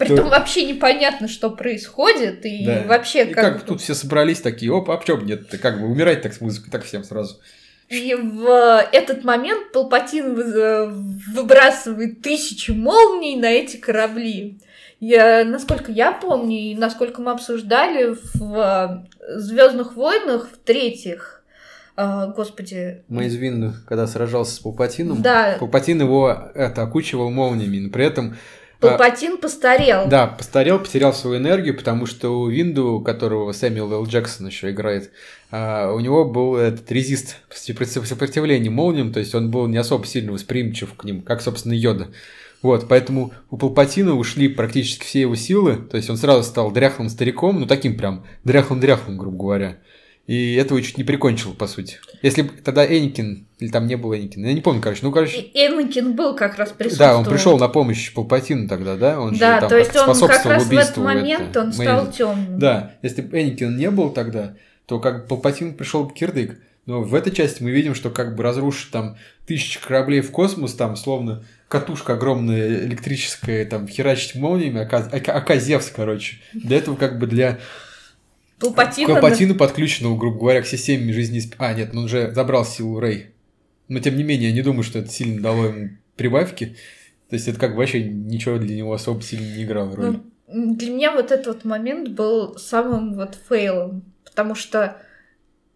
Притом 0.00 0.30
вообще 0.30 0.64
непонятно, 0.64 1.28
что 1.28 1.50
происходит. 1.50 2.46
И 2.46 2.64
да. 2.64 2.84
вообще 2.86 3.24
и 3.26 3.34
как, 3.34 3.54
как 3.54 3.66
тут 3.66 3.82
все 3.82 3.94
собрались 3.94 4.40
такие, 4.40 4.72
оп, 4.72 4.90
а 4.90 4.96
почему 4.96 5.18
бы 5.18 5.26
нет? 5.26 5.46
Как 5.60 5.78
бы 5.78 5.86
умирать 5.86 6.22
так 6.22 6.32
с 6.32 6.40
музыкой, 6.40 6.70
так 6.70 6.84
всем 6.84 7.04
сразу. 7.04 7.38
И 7.90 8.14
в 8.14 8.46
этот 8.92 9.24
момент 9.24 9.72
Палпатин 9.72 10.34
выбрасывает 11.34 12.22
тысячи 12.22 12.70
молний 12.70 13.34
на 13.34 13.46
эти 13.46 13.78
корабли. 13.78 14.60
Я, 15.00 15.44
насколько 15.44 15.90
я 15.90 16.12
помню, 16.12 16.56
и 16.56 16.74
насколько 16.76 17.20
мы 17.20 17.32
обсуждали 17.32 18.14
в 18.34 19.06
Звездных 19.34 19.96
войнах, 19.96 20.50
в 20.52 20.58
третьих, 20.58 21.42
э, 21.96 22.32
господи. 22.36 23.02
Мейз 23.08 23.34
Винду, 23.34 23.72
когда 23.88 24.06
сражался 24.06 24.54
с 24.54 24.58
Палпатином, 24.60 25.20
да. 25.20 25.56
Палпатин 25.58 26.00
его 26.00 26.30
это, 26.54 26.82
окучивал 26.82 27.30
молниями, 27.30 27.78
но 27.78 27.90
при 27.90 28.04
этом 28.04 28.36
Палпатин 28.80 29.38
постарел. 29.38 30.08
Да, 30.08 30.26
постарел, 30.26 30.78
потерял 30.78 31.12
свою 31.12 31.36
энергию, 31.36 31.76
потому 31.76 32.06
что 32.06 32.40
у 32.40 32.48
Винду, 32.48 33.00
которого 33.00 33.52
Сэмюэл 33.52 33.92
Л. 33.92 34.06
Джексон 34.06 34.46
еще 34.46 34.70
играет, 34.70 35.10
а, 35.50 35.92
у 35.92 36.00
него 36.00 36.24
был 36.24 36.56
этот 36.56 36.90
резист 36.90 37.36
сопротивления 37.50 38.70
молниям, 38.70 39.12
то 39.12 39.20
есть 39.20 39.34
он 39.34 39.50
был 39.50 39.66
не 39.66 39.76
особо 39.76 40.06
сильно 40.06 40.32
восприимчив 40.32 40.94
к 40.94 41.04
ним, 41.04 41.22
как, 41.22 41.42
собственно, 41.42 41.74
Йода. 41.74 42.08
Вот, 42.62 42.88
поэтому 42.88 43.32
у 43.50 43.56
Палпатина 43.56 44.14
ушли 44.14 44.48
практически 44.48 45.04
все 45.04 45.22
его 45.22 45.34
силы, 45.34 45.76
то 45.76 45.96
есть 45.96 46.10
он 46.10 46.16
сразу 46.16 46.42
стал 46.42 46.70
дряхлым 46.70 47.08
стариком, 47.08 47.60
ну 47.60 47.66
таким 47.66 47.96
прям 47.96 48.24
дряхлым-дряхлым, 48.44 49.16
грубо 49.16 49.36
говоря. 49.36 49.78
И 50.30 50.54
этого 50.54 50.80
чуть 50.80 50.96
не 50.96 51.02
прикончил, 51.02 51.54
по 51.54 51.66
сути. 51.66 51.98
Если 52.22 52.42
бы 52.42 52.52
тогда 52.62 52.86
Эникин, 52.86 53.48
или 53.58 53.68
там 53.68 53.88
не 53.88 53.96
было 53.96 54.16
Эникина, 54.16 54.46
я 54.46 54.52
не 54.52 54.60
помню, 54.60 54.80
короче, 54.80 55.00
ну, 55.02 55.10
короче... 55.10 55.40
И 55.40 55.66
Энакин 55.66 56.12
был 56.14 56.36
как 56.36 56.56
раз 56.56 56.70
присутствовал. 56.70 57.14
Да, 57.14 57.18
он 57.18 57.24
пришел 57.24 57.58
на 57.58 57.66
помощь 57.66 58.14
Палпатину 58.14 58.68
тогда, 58.68 58.94
да? 58.94 59.18
Он 59.18 59.36
да, 59.36 59.54
же, 59.56 59.60
там, 59.62 59.68
то 59.68 59.76
есть 59.76 59.96
он 59.96 60.16
как 60.28 60.46
раз 60.46 60.66
в 60.66 60.72
этот 60.72 60.98
момент 60.98 61.50
это, 61.50 61.62
он 61.62 61.72
стал 61.72 62.12
темным. 62.12 62.60
Да, 62.60 62.94
если 63.02 63.22
бы 63.22 63.40
Эникин 63.40 63.76
не 63.76 63.90
был 63.90 64.10
тогда, 64.10 64.54
то 64.86 65.00
как 65.00 65.22
бы 65.22 65.26
Палпатин 65.26 65.74
пришел 65.74 66.04
бы 66.04 66.14
кирдык. 66.14 66.60
Но 66.86 67.02
в 67.02 67.12
этой 67.16 67.32
части 67.32 67.60
мы 67.64 67.72
видим, 67.72 67.96
что 67.96 68.10
как 68.10 68.36
бы 68.36 68.44
разрушить 68.44 68.92
там 68.92 69.16
тысячи 69.48 69.80
кораблей 69.80 70.20
в 70.20 70.30
космос, 70.30 70.74
там 70.74 70.94
словно 70.94 71.42
катушка 71.66 72.12
огромная 72.12 72.84
электрическая, 72.84 73.64
там 73.64 73.88
херачить 73.88 74.36
молниями, 74.36 74.80
оказевс, 74.80 75.90
короче. 75.90 76.36
Для 76.52 76.76
этого 76.76 76.94
как 76.94 77.18
бы 77.18 77.26
для 77.26 77.58
Палпатина. 78.60 79.08
Палпатину 79.08 79.54
подключенного, 79.54 80.16
грубо 80.16 80.38
говоря, 80.38 80.62
к 80.62 80.66
системе 80.66 81.12
жизни... 81.12 81.42
А, 81.58 81.72
нет, 81.72 81.92
ну 81.92 82.00
он 82.00 82.06
уже 82.06 82.32
забрал 82.32 82.64
силу 82.64 83.00
Рэй. 83.00 83.30
Но, 83.88 83.98
тем 83.98 84.16
не 84.16 84.22
менее, 84.22 84.50
я 84.50 84.54
не 84.54 84.62
думаю, 84.62 84.82
что 84.82 84.98
это 84.98 85.10
сильно 85.10 85.40
дало 85.40 85.66
ему 85.66 85.90
прибавки. 86.16 86.76
То 87.28 87.36
есть, 87.36 87.48
это 87.48 87.58
как 87.58 87.74
вообще 87.74 88.04
ничего 88.04 88.58
для 88.58 88.76
него 88.76 88.92
особо 88.92 89.22
сильно 89.22 89.56
не 89.56 89.64
играло 89.64 89.96
роли. 89.96 90.20
Ну, 90.46 90.74
для 90.74 90.90
меня 90.90 91.12
вот 91.12 91.32
этот 91.32 91.46
вот 91.46 91.64
момент 91.64 92.10
был 92.10 92.56
самым 92.58 93.14
вот 93.14 93.36
фейлом. 93.48 94.04
Потому 94.24 94.54
что 94.54 94.96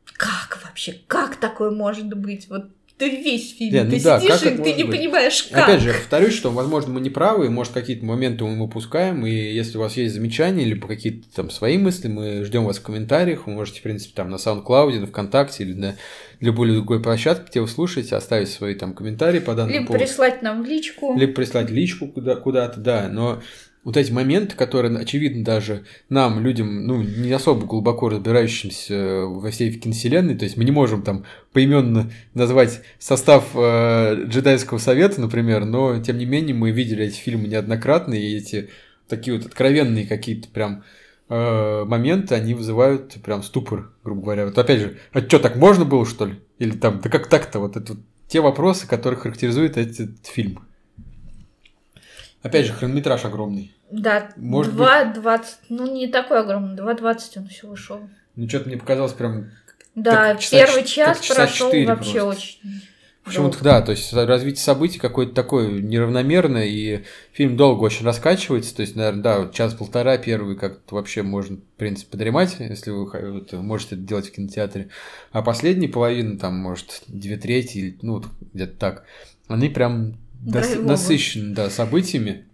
как 0.05 0.61
вообще, 0.63 0.97
как 1.07 1.37
такое 1.37 1.71
может 1.71 2.13
быть? 2.15 2.49
Вот 2.49 2.71
ты 2.97 3.11
весь 3.11 3.57
фильм, 3.57 3.73
Нет, 3.75 3.85
ну 3.87 3.91
ты 3.91 4.03
да, 4.05 4.21
сидишь 4.21 4.43
и 4.43 4.57
ты 4.57 4.73
не 4.75 4.85
быть? 4.85 4.97
понимаешь, 4.99 5.43
как. 5.51 5.65
Опять 5.69 5.81
же, 5.83 5.93
повторюсь, 5.93 6.35
что, 6.35 6.51
возможно, 6.51 6.93
мы 6.93 7.01
не 7.01 7.11
правы, 7.11 7.51
может, 7.51 7.73
какие-то 7.73 8.05
моменты 8.05 8.45
мы 8.45 8.63
упускаем, 8.65 9.27
и 9.27 9.31
если 9.33 9.79
у 9.79 9.81
вас 9.81 9.97
есть 9.97 10.15
замечания 10.15 10.63
или 10.63 10.79
какие-то 10.79 11.27
там 11.35 11.51
свои 11.51 11.77
мысли, 11.77 12.07
мы 12.09 12.45
ждем 12.45 12.65
вас 12.65 12.79
в 12.79 12.83
комментариях, 12.83 13.47
вы 13.47 13.53
можете, 13.55 13.81
в 13.81 13.83
принципе, 13.83 14.13
там 14.15 14.31
на 14.31 14.37
SoundCloud, 14.37 15.01
на 15.01 15.07
ВКонтакте 15.09 15.65
или 15.65 15.73
на 15.75 15.97
любой 16.41 16.71
другой 16.73 17.03
площадке, 17.03 17.47
где 17.51 17.61
вы 17.61 17.69
слушаете, 17.69 18.15
оставить 18.17 18.49
свои 18.49 18.75
там 18.75 18.95
комментарии 18.95 19.41
по 19.41 19.55
данному 19.55 19.73
Либо 19.75 19.87
поводу. 19.87 20.05
прислать 20.05 20.43
нам 20.43 20.65
личку. 20.65 21.19
Либо 21.19 21.33
прислать 21.33 21.71
личку 21.71 22.07
куда- 22.09 22.37
куда-то, 22.37 22.79
да, 22.81 23.09
но 23.11 23.43
вот 23.85 23.97
эти 23.97 24.11
моменты, 24.11 24.57
которые, 24.57 24.97
очевидно, 24.97 25.45
даже 25.45 25.85
нам, 26.09 26.41
людям, 26.41 26.87
ну, 26.87 27.03
не 27.03 27.31
особо 27.33 27.67
глубоко 27.67 28.09
разбирающимся 28.09 29.25
во 29.27 29.51
всей 29.51 29.73
киновселенной, 29.73 30.37
то 30.37 30.45
есть 30.45 30.57
мы 30.57 30.65
не 30.65 30.73
можем 30.73 31.03
там 31.03 31.25
поименно 31.53 32.11
назвать 32.33 32.81
состав 32.99 33.51
э, 33.55 34.25
джедайского 34.27 34.79
совета, 34.79 35.21
например, 35.21 35.65
но, 35.67 36.01
тем 36.01 36.19
не 36.19 36.25
менее, 36.25 36.55
мы 36.55 36.71
видели 36.71 37.05
эти 37.05 37.17
фильмы 37.17 37.47
неоднократно, 37.47 38.15
и 38.15 38.37
эти 38.37 38.71
такие 39.07 39.37
вот 39.37 39.47
откровенные 39.47 40.07
какие-то 40.07 40.49
прям 40.49 40.83
э, 41.29 41.85
моменты, 41.85 42.35
они 42.35 42.55
вызывают 42.55 43.15
прям 43.23 43.43
ступор, 43.43 43.93
грубо 44.03 44.23
говоря. 44.23 44.47
Вот 44.47 44.59
опять 44.59 44.81
же, 44.81 44.97
а 45.13 45.21
что, 45.21 45.39
так 45.39 45.57
можно 45.57 45.85
было, 45.85 46.07
что 46.07 46.27
ли? 46.27 46.41
Или 46.59 46.73
там, 46.73 47.01
да 47.03 47.11
как 47.11 47.29
так-то? 47.29 47.59
Вот 47.59 47.77
это 47.77 47.93
вот 47.93 48.03
те 48.29 48.41
вопросы, 48.41 48.89
которые 48.89 49.21
характеризуют 49.21 49.77
этот 49.77 50.27
фильм. 50.27 50.67
Опять 52.45 52.67
же, 52.67 52.75
хронометраж 52.75 53.25
огромный. 53.25 53.75
Да, 53.91 54.29
Может 54.37 54.75
2.20, 54.75 55.23
быть... 55.23 55.47
ну 55.71 55.91
не 55.91 56.09
такой 56.09 56.41
огромный, 56.41 56.77
2.20 56.77 57.21
он 57.37 57.49
всего 57.49 57.75
шел. 57.75 58.01
Ну 58.37 58.47
что-то 58.47 58.69
мне 58.69 58.77
показалось 58.77 59.15
прям... 59.15 59.51
Да, 59.95 60.37
часа, 60.37 60.59
первый 60.59 60.85
час 60.85 61.27
прошел 61.27 61.69
вообще 61.69 62.21
просто. 62.21 62.25
очень... 62.27 62.59
Почему-то, 63.25 63.65
да, 63.65 63.81
то 63.81 63.93
есть 63.93 64.13
развитие 64.13 64.63
событий 64.63 64.99
какое-то 64.99 65.33
такое 65.33 65.81
неравномерное, 65.81 66.67
и 66.67 67.05
фильм 67.33 67.57
долго 67.57 67.85
очень 67.85 68.05
раскачивается, 68.05 68.77
то 68.77 68.83
есть, 68.83 68.95
наверное, 68.95 69.23
да, 69.23 69.51
час-полтора 69.51 70.19
первый 70.19 70.57
как-то 70.57 70.97
вообще 70.97 71.23
можно, 71.23 71.57
в 71.57 71.79
принципе, 71.79 72.11
подремать, 72.11 72.57
если 72.59 72.91
вы 72.91 73.07
вот, 73.07 73.53
можете 73.55 73.95
это 73.95 74.05
делать 74.05 74.29
в 74.29 74.33
кинотеатре, 74.33 74.91
а 75.33 75.41
последняя 75.41 75.89
половина, 75.89 76.39
там, 76.39 76.59
может, 76.59 77.05
две 77.07 77.39
трети, 77.39 77.99
ну, 78.03 78.23
где-то 78.53 78.77
так, 78.77 79.05
они 79.49 79.71
прям 79.71 80.19
дос- 80.45 80.81
насыщены, 80.81 81.55
да, 81.55 81.71
событиями, 81.71 82.47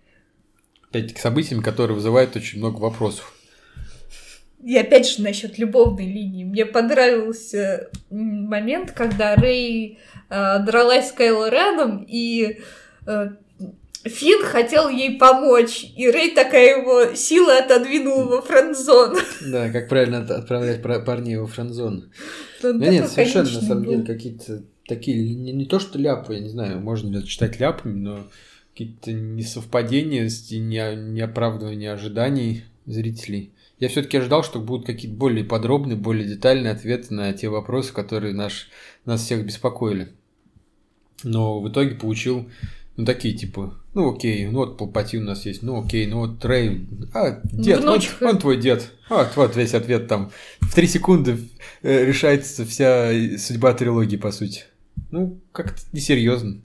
опять 0.88 1.16
событиями, 1.18 1.62
которые 1.62 1.94
вызывают 1.94 2.36
очень 2.36 2.58
много 2.58 2.80
вопросов. 2.80 3.34
И 4.62 4.76
опять 4.76 5.08
же 5.08 5.22
насчет 5.22 5.58
любовной 5.58 6.06
линии. 6.06 6.44
Мне 6.44 6.66
понравился 6.66 7.88
момент, 8.10 8.92
когда 8.92 9.34
Рэй 9.34 9.98
э, 10.28 10.58
дралась 10.60 11.08
с 11.08 11.12
Кайло 11.12 11.48
Реном, 11.48 12.04
и 12.06 12.60
э, 13.06 13.28
Финн 14.04 14.44
хотел 14.44 14.88
ей 14.88 15.18
помочь, 15.18 15.84
и 15.96 16.10
Рэй 16.10 16.32
такая 16.32 16.78
его 16.78 17.14
сила 17.14 17.58
отодвинула 17.58 18.24
во 18.24 18.42
френдзон. 18.42 19.16
Да, 19.46 19.70
как 19.70 19.88
правильно 19.88 20.18
отправлять 20.18 20.82
парней 20.82 21.36
во 21.36 21.46
френдзон. 21.46 22.10
Ну, 22.62 22.78
да 22.78 22.88
нет, 22.88 23.08
совершенно, 23.08 23.50
на 23.50 23.60
самом 23.62 23.84
деле, 23.84 24.02
какие-то 24.02 24.62
такие, 24.90 25.34
не, 25.34 25.52
не 25.52 25.64
то 25.64 25.78
что 25.78 25.98
ляпы, 25.98 26.34
я 26.34 26.40
не 26.40 26.48
знаю, 26.48 26.80
можно 26.80 27.08
ли 27.08 27.18
это 27.18 27.26
читать 27.26 27.58
ляпами, 27.58 27.94
но 27.94 28.26
какие-то 28.72 29.12
несовпадения, 29.12 30.24
не, 30.24 31.12
неоправдывание 31.12 31.92
ожиданий 31.92 32.64
зрителей. 32.86 33.52
Я 33.78 33.88
все-таки 33.88 34.18
ожидал, 34.18 34.44
что 34.44 34.58
будут 34.60 34.86
какие-то 34.86 35.16
более 35.16 35.44
подробные, 35.44 35.96
более 35.96 36.26
детальные 36.26 36.72
ответы 36.72 37.14
на 37.14 37.32
те 37.32 37.48
вопросы, 37.48 37.94
которые 37.94 38.34
наш, 38.34 38.68
нас 39.06 39.22
всех 39.22 39.46
беспокоили. 39.46 40.12
Но 41.22 41.60
в 41.60 41.68
итоге 41.70 41.94
получил 41.94 42.46
ну, 42.96 43.06
такие, 43.06 43.34
типа, 43.34 43.74
ну, 43.94 44.14
окей, 44.14 44.46
ну, 44.46 44.58
вот 44.58 44.76
Палпати 44.76 45.16
у 45.16 45.22
нас 45.22 45.46
есть, 45.46 45.62
ну, 45.62 45.82
окей, 45.82 46.06
ну, 46.06 46.18
вот 46.18 46.44
Рэй, 46.44 46.86
а, 47.14 47.40
дед, 47.44 47.82
он, 47.84 48.00
он 48.20 48.38
твой 48.38 48.58
дед, 48.58 48.92
а, 49.08 49.30
вот 49.36 49.56
весь 49.56 49.72
ответ 49.74 50.06
там. 50.06 50.30
В 50.60 50.74
три 50.74 50.86
секунды 50.86 51.38
э, 51.82 52.04
решается 52.04 52.66
вся 52.66 53.10
судьба 53.38 53.72
трилогии, 53.72 54.16
по 54.16 54.32
сути. 54.32 54.64
Ну, 55.10 55.40
как-то 55.52 55.80
несерьезно. 55.92 56.60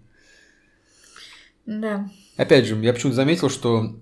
Да. 1.65 2.09
Опять 2.37 2.65
же, 2.65 2.75
я 2.83 2.93
почему-то 2.93 3.15
заметил, 3.15 3.49
что 3.49 3.95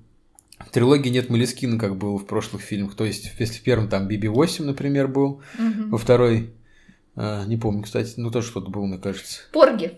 в 0.60 0.70
трилогии 0.72 1.10
нет 1.10 1.30
Малискина, 1.30 1.78
как 1.78 1.98
было 1.98 2.18
в 2.18 2.26
прошлых 2.26 2.62
фильмах. 2.62 2.96
То 2.96 3.06
есть, 3.06 3.32
если 3.40 3.60
в 3.60 3.64
первом 3.64 3.90
там 3.90 4.08
BB-8, 4.08 4.64
например, 4.64 5.08
был, 5.08 5.42
угу. 5.58 5.90
во 5.90 5.98
второй, 5.98 6.54
а, 7.16 7.46
не 7.46 7.58
помню, 7.58 7.84
кстати, 7.84 8.14
ну 8.18 8.32
тоже 8.32 8.48
что-то 8.48 8.70
было, 8.70 8.86
мне 8.86 8.98
кажется. 8.98 9.42
Порги. 9.52 9.94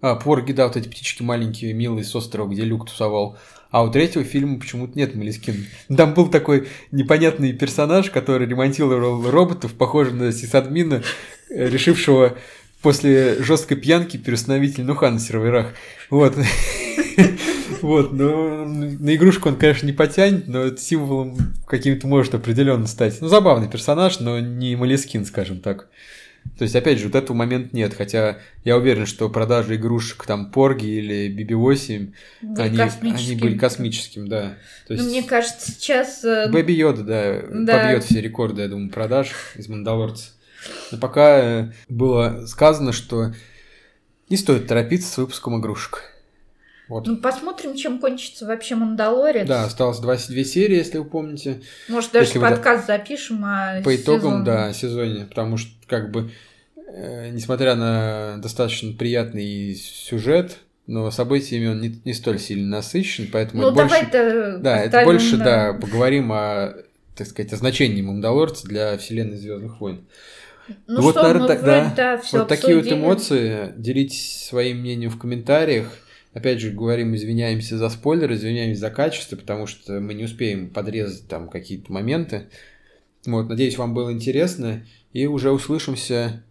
А, 0.00 0.16
порги, 0.16 0.52
да, 0.52 0.66
вот 0.66 0.76
эти 0.76 0.88
птички 0.88 1.22
маленькие, 1.22 1.74
милые, 1.74 2.04
с 2.04 2.14
острова, 2.14 2.48
где 2.48 2.62
Люк 2.62 2.86
тусовал. 2.88 3.36
А 3.70 3.84
у 3.84 3.90
третьего 3.90 4.24
фильма 4.24 4.58
почему-то 4.58 4.98
нет 4.98 5.14
Малискин. 5.14 5.66
Там 5.96 6.14
был 6.14 6.28
такой 6.28 6.68
непонятный 6.90 7.52
персонаж, 7.52 8.10
который 8.10 8.48
ремонтировал 8.48 9.30
роботов, 9.30 9.74
похожий 9.74 10.12
на 10.12 10.32
сисадмина, 10.32 11.02
э, 11.50 11.68
решившего 11.68 12.36
после 12.82 13.42
жесткой 13.42 13.76
пьянки 13.76 14.16
переустановить 14.16 14.78
Линуха 14.78 15.10
на 15.10 15.18
серверах. 15.18 15.74
Вот. 16.08 16.36
Вот, 17.82 18.12
но 18.12 18.66
на 18.66 19.14
игрушку 19.14 19.48
он, 19.48 19.56
конечно, 19.56 19.86
не 19.86 19.92
потянет, 19.92 20.48
но 20.48 20.76
символом 20.76 21.38
каким-то 21.66 22.06
может 22.06 22.34
определенно 22.34 22.86
стать. 22.86 23.18
Ну, 23.22 23.28
забавный 23.28 23.70
персонаж, 23.70 24.20
но 24.20 24.38
не 24.38 24.76
Малискин, 24.76 25.24
скажем 25.24 25.60
так. 25.60 25.88
То 26.58 26.64
есть, 26.64 26.76
опять 26.76 26.98
же, 26.98 27.06
вот 27.06 27.14
этого 27.14 27.36
момента 27.36 27.74
нет, 27.74 27.94
хотя 27.94 28.38
я 28.64 28.76
уверен, 28.76 29.06
что 29.06 29.28
продажи 29.30 29.76
игрушек 29.76 30.26
там 30.26 30.50
Порги 30.50 30.86
или 30.86 31.34
BB-8, 31.34 32.12
они, 32.58 32.78
они 32.78 33.36
были 33.36 33.56
космическим, 33.56 34.28
да. 34.28 34.56
То 34.86 34.94
есть, 34.94 35.04
ну, 35.04 35.10
мне 35.10 35.22
кажется, 35.22 35.70
сейчас... 35.70 36.24
Э, 36.24 36.50
Бэби 36.50 36.72
Йода, 36.72 37.02
да, 37.02 37.42
да, 37.50 37.78
побьет 37.78 38.04
все 38.04 38.20
рекорды, 38.20 38.62
я 38.62 38.68
думаю, 38.68 38.90
продаж 38.90 39.32
из 39.56 39.68
Мандалорца. 39.68 40.32
Но 40.90 40.98
пока 40.98 41.38
э, 41.38 41.72
было 41.88 42.46
сказано, 42.46 42.92
что 42.92 43.32
не 44.28 44.36
стоит 44.36 44.66
торопиться 44.66 45.10
с 45.12 45.16
выпуском 45.18 45.60
игрушек. 45.60 46.04
Вот. 46.88 47.06
Ну, 47.06 47.16
посмотрим, 47.18 47.76
чем 47.76 48.00
кончится 48.00 48.46
вообще 48.46 48.74
Мандалорец. 48.74 49.46
Да, 49.46 49.64
осталось 49.64 49.98
два, 50.00 50.16
две 50.28 50.44
серии, 50.44 50.76
если 50.76 50.98
вы 50.98 51.04
помните. 51.04 51.60
Может, 51.88 52.10
даже 52.12 52.26
если 52.26 52.38
подкаст 52.40 52.82
вы... 52.82 52.86
запишем 52.88 53.44
о 53.44 53.80
По 53.84 53.94
итогам, 53.94 54.20
сезоне. 54.30 54.44
да, 54.44 54.72
сезоне. 54.72 55.24
Потому 55.26 55.56
что, 55.56 55.70
как 55.86 56.10
бы, 56.10 56.32
э, 56.88 57.30
несмотря 57.30 57.76
на 57.76 58.38
достаточно 58.38 58.92
приятный 58.92 59.76
сюжет, 59.76 60.58
но 60.88 61.08
событиями 61.12 61.68
он 61.68 61.80
не, 61.80 62.00
не 62.04 62.12
столь 62.12 62.40
сильно 62.40 62.78
насыщен, 62.78 63.28
поэтому 63.32 63.62
Ну, 63.62 63.68
это 63.68 63.76
больше, 63.76 63.88
давай-то 64.10 64.58
да, 64.58 64.78
это 64.80 65.04
больше, 65.04 65.36
на- 65.36 65.44
да, 65.44 65.72
поговорим 65.74 66.32
о, 66.32 66.74
так 67.14 67.28
сказать, 67.28 67.52
о 67.52 67.56
значении 67.56 68.02
Мандалорца 68.02 68.66
для 68.66 68.98
вселенной 68.98 69.36
Звездных 69.36 69.80
войн. 69.80 70.04
Ну 70.86 71.00
вот, 71.02 71.12
что, 71.12 71.22
наверное, 71.22 71.42
мы 71.42 71.48
тогда 71.48 71.80
вроде, 71.80 71.96
да, 71.96 72.18
всё 72.18 72.38
вот 72.40 72.48
такие 72.48 72.76
вот 72.76 72.86
эмоции. 72.90 73.72
Делитесь 73.76 74.46
своим 74.48 74.78
мнением 74.78 75.10
в 75.10 75.18
комментариях. 75.18 75.92
Опять 76.32 76.60
же, 76.60 76.70
говорим, 76.70 77.14
извиняемся 77.14 77.76
за 77.76 77.88
спойлеры, 77.88 78.34
извиняемся 78.34 78.80
за 78.80 78.90
качество, 78.90 79.36
потому 79.36 79.66
что 79.66 79.98
мы 80.00 80.14
не 80.14 80.24
успеем 80.24 80.70
подрезать 80.70 81.28
там 81.28 81.48
какие-то 81.48 81.92
моменты. 81.92 82.48
Вот, 83.26 83.48
надеюсь, 83.48 83.76
вам 83.78 83.94
было 83.94 84.12
интересно. 84.12 84.86
И 85.12 85.26
уже 85.26 85.50
услышимся 85.50 86.44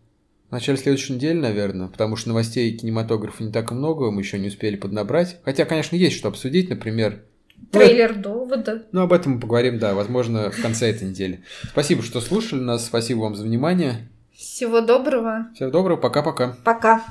в 0.49 0.51
начале 0.51 0.77
следующей 0.77 1.13
недели, 1.13 1.37
наверное, 1.37 1.87
потому 1.87 2.15
что 2.15 2.29
новостей 2.29 2.75
кинематографа 2.75 3.43
не 3.43 3.51
так 3.51 3.71
и 3.71 3.75
много, 3.75 4.11
мы 4.11 4.21
еще 4.21 4.37
не 4.37 4.49
успели 4.49 4.75
поднабрать. 4.75 5.37
Хотя, 5.43 5.65
конечно, 5.65 5.95
есть 5.95 6.17
что 6.17 6.27
обсудить, 6.27 6.69
например. 6.69 7.23
Ну, 7.61 7.79
Трейлер 7.79 8.15
довода. 8.15 8.83
ну, 8.91 9.01
об 9.01 9.13
этом 9.13 9.33
мы 9.33 9.39
поговорим, 9.39 9.79
да, 9.79 9.93
возможно, 9.93 10.49
в 10.51 10.61
конце 10.61 10.89
этой 10.89 11.09
недели. 11.09 11.43
Спасибо, 11.69 12.01
что 12.01 12.21
слушали 12.21 12.59
нас, 12.61 12.85
спасибо 12.85 13.19
вам 13.19 13.35
за 13.35 13.43
внимание. 13.43 14.09
Всего 14.33 14.81
доброго. 14.81 15.47
Всего 15.53 15.69
доброго, 15.69 15.97
пока-пока. 15.97 16.55
Пока. 16.63 17.03